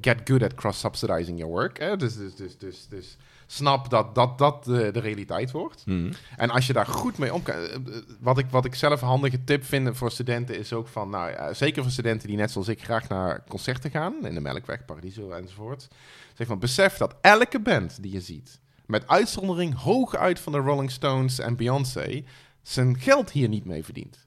[0.00, 1.78] Get good at cross-subsidizing your work.
[1.78, 1.96] Hè?
[1.96, 5.82] Dus, dus, dus, dus, dus snap dat dat, dat de, de realiteit wordt.
[5.86, 6.12] Mhm.
[6.36, 7.54] En als je daar goed mee om kan...
[7.54, 7.80] eh, eh,
[8.20, 11.10] Wat ik, wat ik zelf een handige tip vind voor studenten is ook van...
[11.10, 14.14] Nou, ja, zeker voor studenten die net zoals ik graag naar concerten gaan...
[14.26, 15.88] in de Melkweg, Paradiso enzovoort.
[16.34, 18.60] Zeg van, besef dat elke band die je ziet...
[18.86, 22.24] met uitzondering hooguit van de Rolling Stones en Beyoncé...
[22.68, 24.18] zijn geld hier niet mee verdient.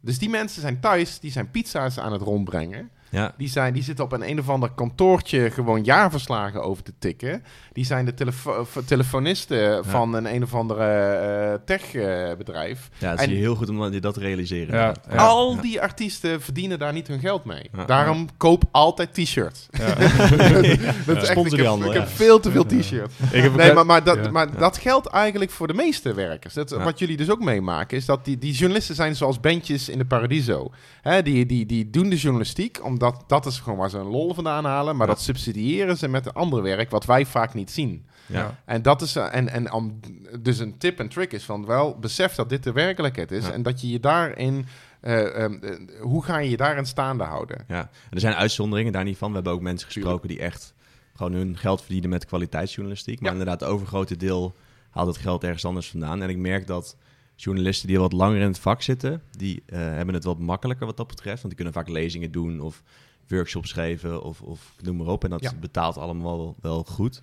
[0.00, 2.90] Dus die mensen zijn thuis, die zijn pizza's aan het rondbrengen...
[3.10, 3.34] Ja.
[3.38, 7.42] Die, zijn, die zitten op een een of ander kantoortje gewoon jaarverslagen over te tikken.
[7.72, 12.88] Die zijn de telefo- v- telefonisten van een een of andere techbedrijf.
[12.98, 14.74] ja, het En- is heel goed om je dat te realiseren.
[14.74, 15.06] Ja, inderdaad.
[15.12, 15.16] ja.
[15.26, 15.60] Al Ja.
[15.60, 17.70] die artiesten verdienen daar niet hun geld mee.
[17.76, 17.84] Ja.
[17.84, 19.66] Daarom koop altijd t-shirts.
[19.70, 19.86] Ja.
[19.94, 23.14] dat is echt, ik heb, ik heb veel te veel t-shirts.
[23.30, 24.30] Ik heb Nee, maar, maar, dat, Ja.
[24.30, 26.54] maar dat geldt eigenlijk voor de meeste werkers.
[26.54, 26.84] Dat, Ja.
[26.84, 30.04] Wat jullie dus ook meemaken, is dat die, die journalisten zijn zoals bandjes in de
[30.04, 30.70] Paradiso.
[31.02, 34.34] Hè, die, die, die doen de journalistiek, omdat dat is gewoon waar ze een lol
[34.34, 34.96] vandaan halen.
[34.96, 35.12] Maar Ja.
[35.12, 38.06] dat subsidiëren ze met een ander werk, wat wij vaak niet zien.
[38.26, 38.58] Ja.
[38.64, 40.00] En dat is eh, en, en om,
[40.40, 43.52] dus een tip en trick is van wel besef dat dit de werkelijkheid is Ja.
[43.52, 44.66] en dat je je daarin
[45.00, 47.64] eh, ehm, eh, hoe ga je je daarin staande houden?
[47.68, 49.28] Ja, en er zijn uitzonderingen daar niet van.
[49.28, 50.74] We hebben ook mensen gesproken die echt
[51.14, 53.20] gewoon hun geld verdienen met kwaliteitsjournalistiek.
[53.20, 53.38] Maar Ja.
[53.38, 54.54] inderdaad, het overgrote deel
[54.90, 56.22] haalt het geld ergens anders vandaan.
[56.22, 56.96] En ik merk dat
[57.36, 60.86] journalisten die al wat langer in het vak zitten, die eh, hebben het wat makkelijker
[60.86, 61.42] wat dat betreft.
[61.42, 62.82] Want die kunnen vaak lezingen doen of
[63.28, 65.24] workshops geven of, of noem maar op.
[65.24, 65.52] En dat Ja.
[65.60, 67.22] betaalt allemaal wel, wel goed.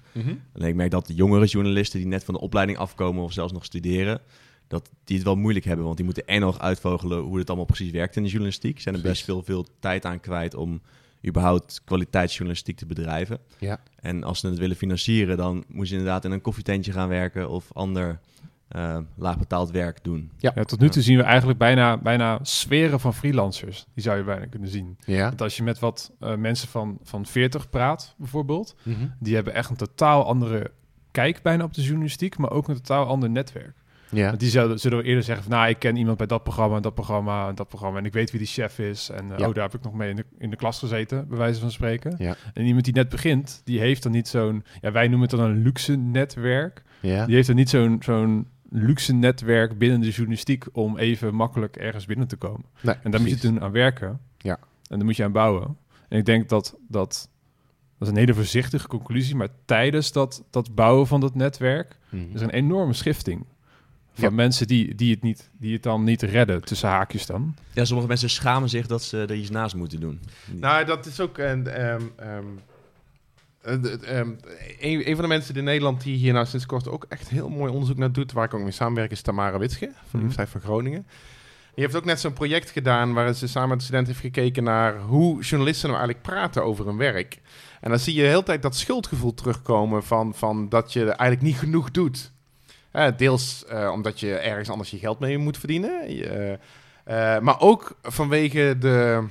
[0.54, 3.54] Alleen ik merk dat de jongere journalisten die net van de opleiding afkomen of zelfs
[3.54, 4.22] nog studeren,
[4.68, 5.84] dat die het wel moeilijk hebben.
[5.86, 8.80] Want die moeten en nog uitvogelen hoe het allemaal precies werkt in de journalistiek.
[8.82, 10.82] Zijn er best veel, veel tijd aan kwijt om
[11.28, 13.40] überhaupt kwaliteitsjournalistiek te bedrijven.
[13.60, 13.80] Ja.
[13.96, 17.50] En als ze het willen financieren, dan moet je inderdaad in een koffietentje gaan werken
[17.50, 18.20] of ander
[18.76, 20.32] uh, laag betaald werk doen.
[20.38, 20.52] Ja.
[20.52, 23.86] tot nu toe zien we eigenlijk bijna, bijna sferen van freelancers.
[23.94, 24.98] Die zou je bijna kunnen zien.
[25.06, 25.28] Ja.
[25.28, 29.08] Want als je met wat uh, mensen van, van 40 praat, bijvoorbeeld, mhm.
[29.20, 30.72] die hebben echt een totaal andere
[31.12, 33.84] kijk bijna op de journalistiek, maar ook een totaal ander netwerk.
[34.10, 34.28] Ja.
[34.28, 36.80] Want die zullen, zullen we eerder zeggen van, nou, ik ken iemand bij dat programma,
[36.80, 39.10] dat programma, en dat programma, en ik weet wie die chef is.
[39.10, 41.38] En uh, oh, daar heb ik nog mee in de, in de klas gezeten, bij
[41.38, 42.16] wijze van spreken.
[42.18, 42.36] Ja.
[42.54, 45.50] En iemand die net begint, die heeft dan niet zo'n, ja, wij noemen het dan
[45.50, 46.84] een luxe netwerk.
[47.00, 47.26] Ja.
[47.26, 52.06] Die heeft dan niet zo'n zo'n luxe netwerk binnen de journalistiek om even makkelijk ergens
[52.06, 52.66] binnen te komen.
[52.82, 54.20] Nee, en daar moet je toen aan werken.
[54.38, 54.60] Ja.
[54.90, 55.78] En daar moet je aan bouwen.
[56.10, 57.30] En ik denk dat dat,
[57.98, 62.30] dat is een hele voorzichtige conclusie, maar tijdens dat, dat bouwen van dat netwerk mm
[62.34, 63.46] is een enorme schifting.
[64.14, 67.56] Van mensen die, die, het niet, die het dan niet redden, tussen haakjes dan.
[67.72, 70.22] Ja, sommige mensen schamen zich dat ze er iets naast moeten doen.
[70.52, 71.38] Nou, dat is ook...
[71.38, 71.90] een.
[71.92, 72.60] um, um,
[73.64, 77.72] een, van de mensen in Nederland die hier nou sinds kort ook echt heel mooi
[77.72, 80.18] onderzoek naar doet, waar ik ook mee samenwerk, is Tamara Witsche van de mhm.
[80.18, 81.06] Universiteit van Groningen.
[81.76, 84.64] Die heeft ook net zo'n project gedaan waarin ze samen met de studenten heeft gekeken
[84.64, 87.40] naar hoe journalisten nou eigenlijk praten over hun werk.
[87.82, 91.42] En dan zie je de hele tijd dat schuldgevoel terugkomen van, van dat je eigenlijk
[91.42, 92.32] niet genoeg doet.
[92.94, 96.22] Uh, deels uh, omdat je ergens anders je geld mee moet verdienen.
[97.08, 99.24] Uh, maar ook vanwege de,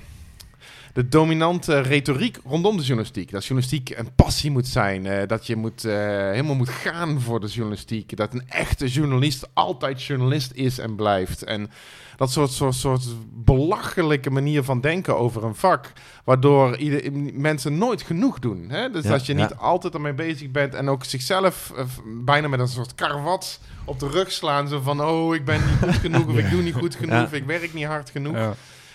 [0.93, 3.31] de dominante retoriek rondom de journalistiek.
[3.31, 5.27] Dat journalistiek een passie moet zijn.
[5.27, 8.17] dat je moet, helemaal moet gaan voor de journalistiek.
[8.17, 11.43] Dat een echte journalist altijd journalist is en blijft.
[11.43, 11.71] En
[12.17, 15.93] dat soort, soort, soort belachelijke manier van denken over een vak.
[16.25, 18.69] Waardoor ieder, mensen nooit genoeg doen.
[18.69, 18.91] Hè?
[18.91, 21.85] Dus ja, als je niet altijd ermee bezig bent en ook zichzelf uh,
[22.25, 24.69] bijna met een soort karwat op de rug slaan.
[24.69, 27.33] Zo van, oh, ik ben niet goed genoeg of ik doe niet goed genoeg of
[27.33, 28.55] ik werk niet hard genoeg.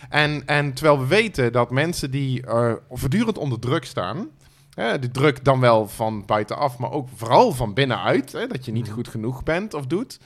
[0.09, 4.27] En, en terwijl we weten dat mensen die uh, voortdurend onder druk staan...
[4.73, 8.31] Hè, de druk dan wel van buitenaf, maar ook vooral van binnenuit.
[8.31, 8.93] Hè, dat je niet mhm.
[8.93, 10.19] goed genoeg bent of doet.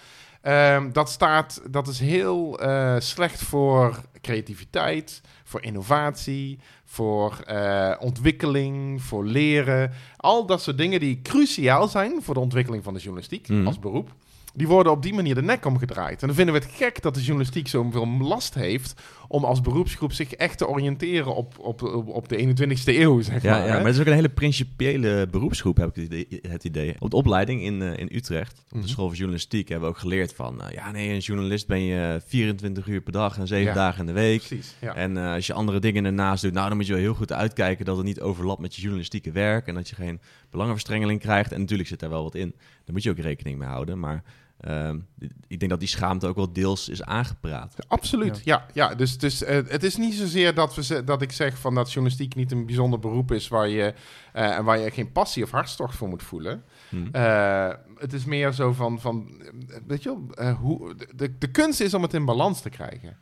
[0.43, 9.01] Um, dat, staat, dat is heel uh, slecht voor creativiteit, voor innovatie, voor uh, ontwikkeling,
[9.01, 9.91] voor leren.
[10.17, 13.67] Al dat soort dingen die cruciaal zijn voor de ontwikkeling van de journalistiek mm.
[13.67, 14.13] als beroep
[14.53, 16.21] die worden op die manier de nek omgedraaid.
[16.21, 20.13] En dan vinden we het gek dat de journalistiek zoveel last heeft om als beroepsgroep
[20.13, 23.67] zich echt te oriënteren op, op, op, de 21ste eeuw, zeg ja, maar.
[23.67, 26.95] Ja, maar het is ook een hele principiële beroepsgroep, heb ik het idee.
[26.99, 28.87] Op de opleiding in, uh, in Utrecht, op de mhm.
[28.87, 30.61] school voor journalistiek, hebben we ook geleerd van...
[30.61, 34.05] Uh, ja, nee, een journalist ben je 24 uur per dag en 7 dagen in
[34.05, 34.37] de week.
[34.37, 34.95] Precies, ja.
[34.95, 37.31] En uh, als je andere dingen ernaast doet, nou, dan moet je wel heel goed
[37.31, 41.51] uitkijken dat het niet overlapt met je journalistieke werk en dat je geen belangenverstrengeling krijgt.
[41.51, 42.49] En natuurlijk zit daar wel wat in.
[42.57, 44.23] Daar moet je ook rekening mee houden, maar...
[44.61, 44.99] Ehm,
[45.47, 47.75] ik denk dat die schaamte ook wel deels is aangepraat.
[47.87, 48.65] Absoluut, ja.
[48.73, 51.91] ja, dus dus uh, het is niet zozeer dat, we, dat ik zeg van dat
[51.91, 53.93] journalistiek niet een bijzonder beroep is waar je,
[54.35, 56.63] uh, waar je geen passie of hartstocht voor moet voelen.
[56.89, 57.09] Hmm.
[57.15, 59.41] Uh, het is meer zo van, van
[59.87, 63.17] weet je wel, hoe, de, de kunst is om het in balans te krijgen.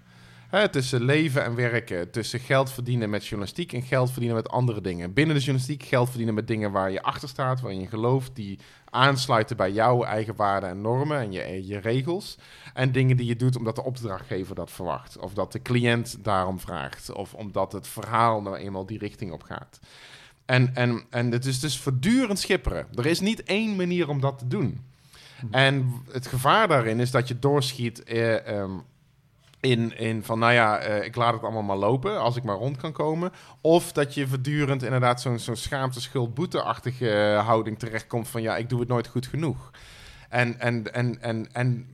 [0.49, 4.81] Hè, tussen leven en werken, tussen geld verdienen met journalistiek en geld verdienen met andere
[4.81, 5.13] dingen.
[5.13, 8.59] Binnen de journalistiek geld verdienen met dingen waar je achter staat, waarin je gelooft, die
[8.89, 12.37] aansluiten bij jouw eigen waarden en normen en je, je regels.
[12.73, 16.59] En dingen die je doet omdat de opdrachtgever dat verwacht, of dat de cliënt daarom
[16.59, 19.79] vraagt, of omdat het verhaal nou eenmaal die richting op gaat.
[20.45, 22.87] En, en, en het is dus voortdurend schipperen.
[22.95, 24.81] Er is niet één manier om dat te doen.
[25.39, 25.45] Hm.
[25.51, 28.71] En het gevaar daarin is dat je doorschiet eh, ehm,
[29.59, 32.55] in, in van, nou ja, uh, ik laat het allemaal maar lopen als ik maar
[32.55, 33.31] rond kan komen.
[33.61, 38.57] Of dat je voortdurend inderdaad zo'n zo'n schaamte, schuld, boete-achtige uh, houding terechtkomt van, ja,
[38.57, 39.71] ik doe het nooit goed genoeg.
[40.29, 41.87] En, en, en, en, en,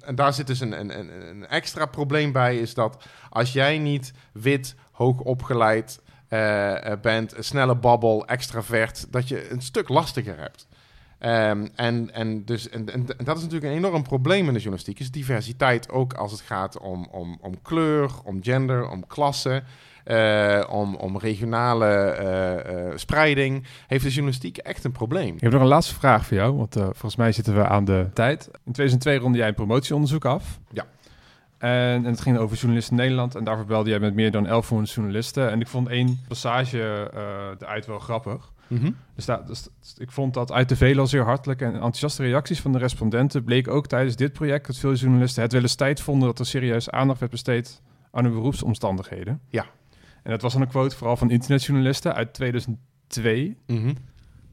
[0.00, 4.12] en daar zit dus een, een, een extra probleem bij, is dat als jij niet
[4.32, 10.67] wit, hoog opgeleid uh, bent, een snelle babbel, extravert, dat je een stuk lastiger hebt.
[11.20, 14.98] Um, en, en, dus, en, en, dat is natuurlijk een enorm probleem in de journalistiek,
[14.98, 19.62] is diversiteit ook als het gaat om, om, om kleur, om gender, om klasse,
[20.06, 25.34] uh, om, om regionale uh, uh, spreiding, heeft de journalistiek echt een probleem.
[25.34, 28.06] Ik heb nog een laatste vraag voor jou, want volgens mij zitten we aan de
[28.14, 28.46] tijd.
[28.64, 30.58] In 2002 ronde jij een promotieonderzoek af.
[30.72, 30.86] Ja.
[31.58, 33.34] En, en, het ging over journalisten in Nederland.
[33.34, 35.50] En daarvoor belde jij met meer dan 1100 journalisten.
[35.50, 37.10] En ik vond één passage
[37.58, 38.52] eruit wel grappig.
[38.68, 38.90] Mhm.
[39.14, 42.72] dus, dat, dus, ik vond dat uit de vele zeer hartelijke en enthousiaste reacties van
[42.72, 46.28] de respondenten bleek ook tijdens dit project dat veel journalisten het wel eens tijd vonden
[46.28, 49.40] dat er serieus aandacht werd besteed aan hun beroepsomstandigheden.
[49.48, 49.66] Ja.
[50.22, 53.56] En dat was dan een quote vooral van internetjournalisten uit 2002.
[53.66, 53.94] Mhm.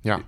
[0.02, 0.22] Ja.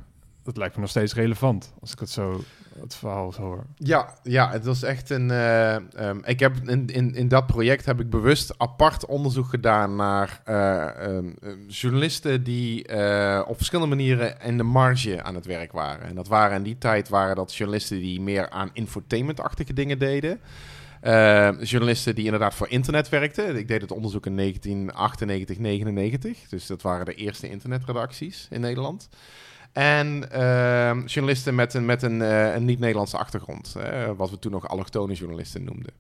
[0.48, 2.44] Dat lijkt me nog steeds relevant als ik het zo
[2.80, 3.66] het verhaal hoor.
[3.76, 5.32] Ja, ja, het was echt een.
[5.32, 9.96] eh, ehm, ik heb in, in, in dat project heb ik bewust apart onderzoek gedaan
[9.96, 15.46] naar eh, ehm, eh, journalisten die eh, op verschillende manieren in de marge aan het
[15.46, 16.08] werk waren.
[16.08, 20.40] En dat waren in die tijd waren dat journalisten die meer aan infotainmentachtige dingen deden.
[21.62, 23.58] Journalisten die inderdaad voor internet werkten.
[23.58, 26.50] Ik deed het onderzoek in 1998, 99.
[26.50, 29.10] Dus dat waren de eerste internetredacties in Nederland.
[29.78, 33.76] En ehm, journalisten met een, met een, eh, een niet-Nederlandse achtergrond.
[34.18, 35.94] wat we toen nog allochtone journalisten noemden.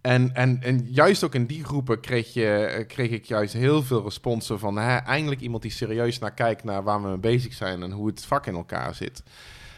[0.00, 3.82] En, en, en juist ook in die groepen kreeg, je, eh, kreeg ik juist heel
[3.82, 4.76] veel responsen van...
[4.76, 7.82] Hè, eindelijk iemand die serieus naar kijkt naar waar we mee bezig zijn...
[7.82, 9.22] en hoe het vak in elkaar zit.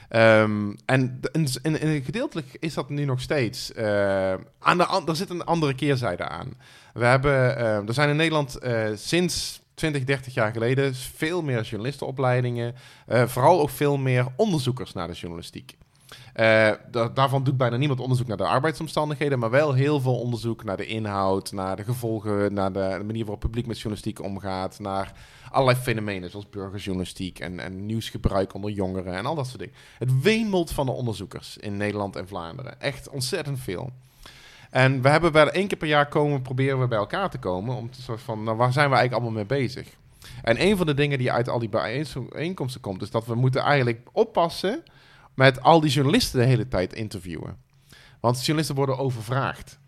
[0.09, 1.21] Ehm, en
[1.63, 3.73] en gedeeltelijk is dat nu nog steeds.
[3.73, 6.55] Eh, aan de, er zit een andere keerzijde aan.
[6.95, 8.59] We hebben, eh, er zijn in Nederland
[8.95, 12.75] sinds 20, 30 jaar geleden veel meer journalistenopleidingen.
[13.07, 15.77] eh, vooral ook veel meer onderzoekers naar de journalistiek.
[16.33, 20.65] Eh, da- daarvan doet bijna niemand onderzoek naar de arbeidsomstandigheden, maar wel heel veel onderzoek
[20.65, 24.23] naar de inhoud, naar de gevolgen, naar de, de manier waarop het publiek met journalistiek
[24.23, 25.13] omgaat, naar
[25.51, 29.75] allerlei fenomenen zoals burgerjournalistiek en, en nieuwsgebruik onder jongeren en al dat soort dingen.
[29.99, 32.81] Het wemelt van de onderzoekers in Nederland en Vlaanderen.
[32.81, 33.91] Echt ontzettend veel.
[34.73, 37.77] En we hebben wel één keer per jaar komen, proberen we bij elkaar te komen
[37.77, 39.89] om te soort van, nou, waar zijn we eigenlijk allemaal mee bezig?
[40.43, 43.61] En een van de dingen die uit al die bijeenkomsten komt, is dat we moeten
[43.61, 44.83] eigenlijk oppassen
[45.35, 47.57] met al die journalisten de hele tijd interviewen.
[48.21, 49.79] Want journalisten worden overvraagd.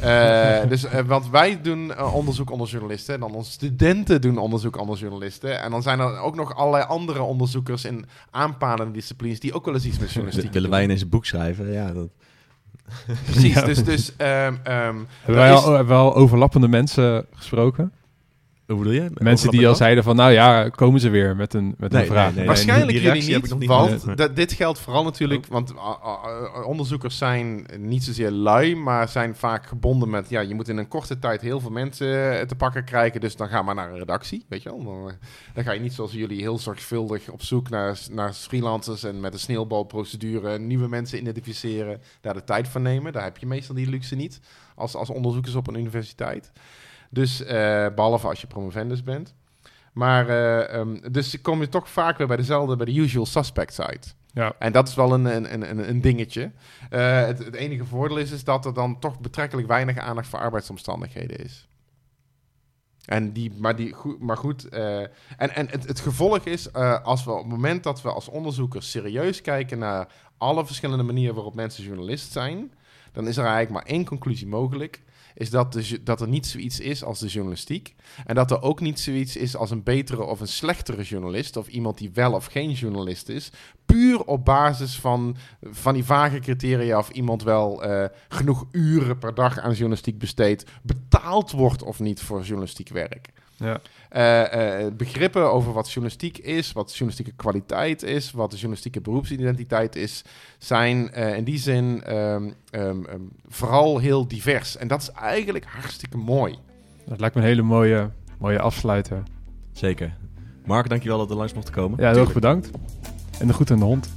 [0.00, 3.14] Eh, dus, eh, want wij doen eh, onderzoek onder journalisten.
[3.14, 5.60] En dan onze studenten doen onderzoek onder journalisten.
[5.60, 9.40] En dan zijn er ook nog allerlei andere onderzoekers in aanpalende disciplines...
[9.40, 11.72] die ook wel eens iets met journalistiek Willen wij ineens een boek schrijven?
[11.72, 12.08] Ja, dat...
[13.24, 13.64] Precies, Ja.
[13.64, 13.84] dus...
[13.84, 17.92] dus ehm, ehm, Hebben wij is- al, hebben al overlappende mensen gesproken?
[18.66, 19.10] Hoe bedoel je?
[19.14, 22.06] Mensen die al zeiden van, nou ja, komen ze weer met een, met Nee, een
[22.08, 22.26] vraag.
[22.26, 22.46] nee, nee.
[22.46, 26.24] Waarschijnlijk jullie niet, ik nog niet want dat- dit geldt vooral natuurlijk, want ah, ah,
[26.24, 30.76] ah, onderzoekers zijn niet zozeer lui, maar zijn vaak gebonden met, ja, je moet in
[30.76, 33.90] een korte tijd heel veel mensen eh, te pakken krijgen, dus dan ga maar naar
[33.92, 34.84] een redactie, weet je wel.
[34.84, 35.14] Dan, eh,
[35.54, 39.32] dan ga je niet zoals jullie heel zorgvuldig op zoek naar, naar freelancers en met
[39.32, 43.12] een sneeuwbalprocedure nieuwe mensen identificeren, daar de tijd voor nemen.
[43.12, 44.40] Daar heb je meestal die luxe niet
[44.74, 46.52] als, als onderzoekers op een universiteit.
[47.14, 49.34] Dus, eh, behalve als je promovendus bent.
[49.92, 53.80] Maar, eh, ehm, dus kom je toch vaak weer bij dezelfde, bij de usual suspects
[53.80, 54.14] uit.
[54.32, 54.54] Ja.
[54.58, 56.50] En dat is wel een, een, een, een dingetje.
[56.90, 60.38] Eh, het, het enige voordeel is, is dat er dan toch betrekkelijk weinig aandacht voor
[60.38, 61.68] arbeidsomstandigheden is.
[63.04, 67.30] En die, maar, die, goed, maar goed, en, en het, het gevolg is, als we
[67.30, 70.08] op het moment dat we als onderzoekers serieus kijken naar
[70.38, 72.72] alle verschillende manieren waarop mensen journalist zijn,
[73.12, 75.02] dan is er eigenlijk maar één conclusie mogelijk.
[75.34, 77.94] Is dat, de, dat er niet zoiets is als de journalistiek.
[78.26, 81.56] En dat er ook niet zoiets is als een betere of een slechtere journalist.
[81.56, 83.50] Of iemand die wel of geen journalist is.
[83.86, 89.34] Puur op basis van, van die vage criteria of iemand wel eh, genoeg uren per
[89.34, 90.70] dag aan journalistiek besteedt.
[90.82, 93.32] Betaald wordt of niet voor journalistiek werk.
[93.56, 93.80] Ja.
[94.08, 99.96] Eh, eh, begrippen over wat journalistiek is, wat journalistieke kwaliteit is, wat de journalistieke beroepsidentiteit
[99.96, 100.24] is,
[100.58, 104.76] zijn eh, in die zin ehm, ehm, ehm, vooral heel divers.
[104.76, 106.58] En dat is eigenlijk hartstikke mooi.
[107.06, 109.22] Dat lijkt me een hele mooie, mooie afsluiter.
[109.72, 110.16] Zeker.
[110.64, 112.00] Mark, dankjewel dat we langs mochten komen.
[112.00, 112.70] Ja, heel erg bedankt.
[113.38, 114.12] En de goed aan de hond.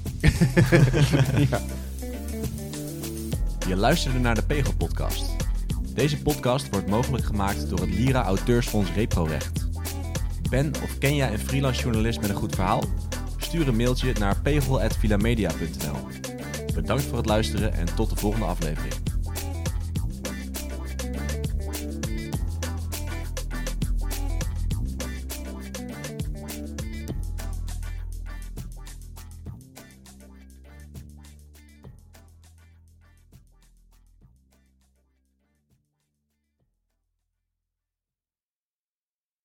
[1.49, 1.59] ja.
[3.67, 5.36] Je luisterde naar de Pegel Podcast.
[5.97, 9.67] Deze podcast wordt mogelijk gemaakt door het Lira Auteursfonds Reprorecht.
[10.49, 12.83] Ben of ken jij een freelance journalist met een goed verhaal?
[13.37, 15.97] Stuur een mailtje naar pegel.vilamedia.nl
[16.73, 18.93] Bedankt voor het luisteren en tot de volgende aflevering.